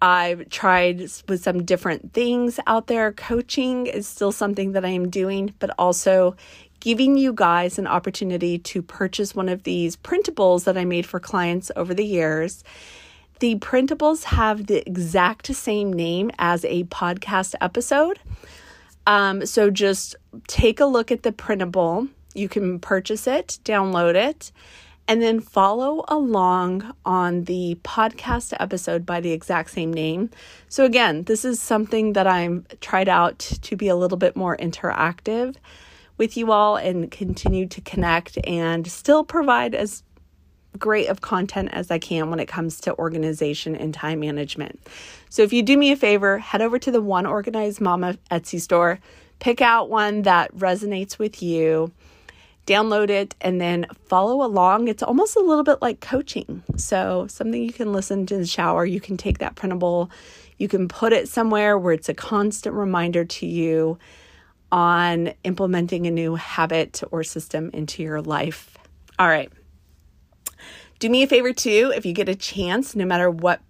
I've 0.00 0.48
tried 0.50 1.00
with 1.00 1.42
some 1.42 1.64
different 1.64 2.12
things 2.12 2.60
out 2.66 2.86
there. 2.86 3.12
Coaching 3.12 3.86
is 3.86 4.06
still 4.06 4.30
something 4.30 4.72
that 4.72 4.84
I 4.84 4.90
am 4.90 5.08
doing, 5.08 5.54
but 5.58 5.70
also 5.78 6.36
giving 6.80 7.16
you 7.16 7.32
guys 7.32 7.78
an 7.78 7.86
opportunity 7.86 8.58
to 8.58 8.82
purchase 8.82 9.34
one 9.34 9.48
of 9.48 9.62
these 9.62 9.96
printables 9.96 10.64
that 10.64 10.76
I 10.76 10.84
made 10.84 11.06
for 11.06 11.18
clients 11.18 11.70
over 11.74 11.94
the 11.94 12.04
years. 12.04 12.62
The 13.40 13.56
printables 13.56 14.24
have 14.24 14.66
the 14.66 14.86
exact 14.86 15.54
same 15.54 15.92
name 15.92 16.30
as 16.38 16.64
a 16.64 16.84
podcast 16.84 17.54
episode. 17.60 18.20
Um, 19.06 19.46
so 19.46 19.70
just 19.70 20.16
take 20.46 20.80
a 20.80 20.86
look 20.86 21.10
at 21.10 21.22
the 21.22 21.32
printable 21.32 22.08
you 22.36 22.48
can 22.48 22.78
purchase 22.78 23.26
it, 23.26 23.58
download 23.64 24.14
it, 24.14 24.52
and 25.08 25.22
then 25.22 25.40
follow 25.40 26.04
along 26.08 26.94
on 27.04 27.44
the 27.44 27.78
podcast 27.84 28.52
episode 28.58 29.06
by 29.06 29.20
the 29.20 29.32
exact 29.32 29.70
same 29.70 29.92
name. 29.92 30.30
So, 30.68 30.84
again, 30.84 31.24
this 31.24 31.44
is 31.44 31.60
something 31.60 32.14
that 32.14 32.26
I'm 32.26 32.66
tried 32.80 33.08
out 33.08 33.38
to 33.38 33.76
be 33.76 33.88
a 33.88 33.96
little 33.96 34.18
bit 34.18 34.36
more 34.36 34.56
interactive 34.56 35.56
with 36.18 36.36
you 36.36 36.50
all 36.50 36.76
and 36.76 37.10
continue 37.10 37.66
to 37.66 37.80
connect 37.82 38.38
and 38.46 38.90
still 38.90 39.22
provide 39.22 39.74
as 39.74 40.02
great 40.78 41.08
of 41.08 41.20
content 41.20 41.70
as 41.72 41.90
I 41.90 41.98
can 41.98 42.28
when 42.28 42.40
it 42.40 42.46
comes 42.46 42.80
to 42.82 42.98
organization 42.98 43.76
and 43.76 43.94
time 43.94 44.20
management. 44.20 44.80
So, 45.28 45.42
if 45.42 45.52
you 45.52 45.62
do 45.62 45.76
me 45.76 45.92
a 45.92 45.96
favor, 45.96 46.38
head 46.38 46.62
over 46.62 46.78
to 46.80 46.90
the 46.90 47.00
One 47.00 47.26
Organized 47.26 47.80
Mama 47.80 48.18
Etsy 48.30 48.60
store, 48.60 48.98
pick 49.38 49.60
out 49.60 49.88
one 49.88 50.22
that 50.22 50.52
resonates 50.56 51.18
with 51.18 51.42
you 51.42 51.92
download 52.66 53.10
it 53.10 53.34
and 53.40 53.60
then 53.60 53.86
follow 54.06 54.44
along. 54.44 54.88
It's 54.88 55.02
almost 55.02 55.36
a 55.36 55.40
little 55.40 55.64
bit 55.64 55.80
like 55.80 56.00
coaching. 56.00 56.62
So, 56.76 57.26
something 57.28 57.62
you 57.62 57.72
can 57.72 57.92
listen 57.92 58.26
to 58.26 58.34
in 58.34 58.40
the 58.40 58.46
shower, 58.46 58.84
you 58.84 59.00
can 59.00 59.16
take 59.16 59.38
that 59.38 59.54
printable, 59.54 60.10
you 60.58 60.68
can 60.68 60.88
put 60.88 61.12
it 61.12 61.28
somewhere 61.28 61.78
where 61.78 61.92
it's 61.92 62.08
a 62.08 62.14
constant 62.14 62.74
reminder 62.74 63.24
to 63.24 63.46
you 63.46 63.98
on 64.72 65.32
implementing 65.44 66.06
a 66.06 66.10
new 66.10 66.34
habit 66.34 67.02
or 67.10 67.22
system 67.22 67.70
into 67.72 68.02
your 68.02 68.20
life. 68.20 68.76
All 69.18 69.28
right. 69.28 69.50
Do 70.98 71.08
me 71.10 71.22
a 71.22 71.26
favor 71.26 71.52
too, 71.52 71.92
if 71.94 72.06
you 72.06 72.12
get 72.12 72.28
a 72.28 72.34
chance, 72.34 72.96
no 72.96 73.04
matter 73.04 73.30
what 73.30 73.60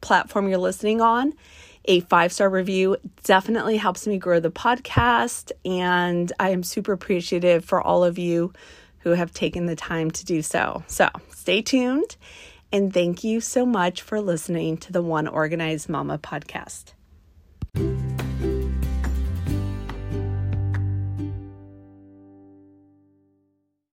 platform 0.00 0.48
you're 0.48 0.58
listening 0.58 1.00
on, 1.00 1.34
a 1.84 2.00
five 2.00 2.32
star 2.32 2.48
review 2.48 2.96
definitely 3.24 3.76
helps 3.76 4.06
me 4.06 4.18
grow 4.18 4.40
the 4.40 4.50
podcast. 4.50 5.52
And 5.64 6.32
I 6.38 6.50
am 6.50 6.62
super 6.62 6.92
appreciative 6.92 7.64
for 7.64 7.80
all 7.80 8.04
of 8.04 8.18
you 8.18 8.52
who 8.98 9.10
have 9.10 9.32
taken 9.32 9.66
the 9.66 9.76
time 9.76 10.10
to 10.12 10.24
do 10.24 10.42
so. 10.42 10.84
So 10.86 11.08
stay 11.30 11.62
tuned. 11.62 12.16
And 12.72 12.92
thank 12.94 13.22
you 13.22 13.40
so 13.40 13.66
much 13.66 14.00
for 14.00 14.20
listening 14.20 14.78
to 14.78 14.92
the 14.92 15.02
One 15.02 15.28
Organized 15.28 15.88
Mama 15.88 16.18
podcast. 16.18 16.94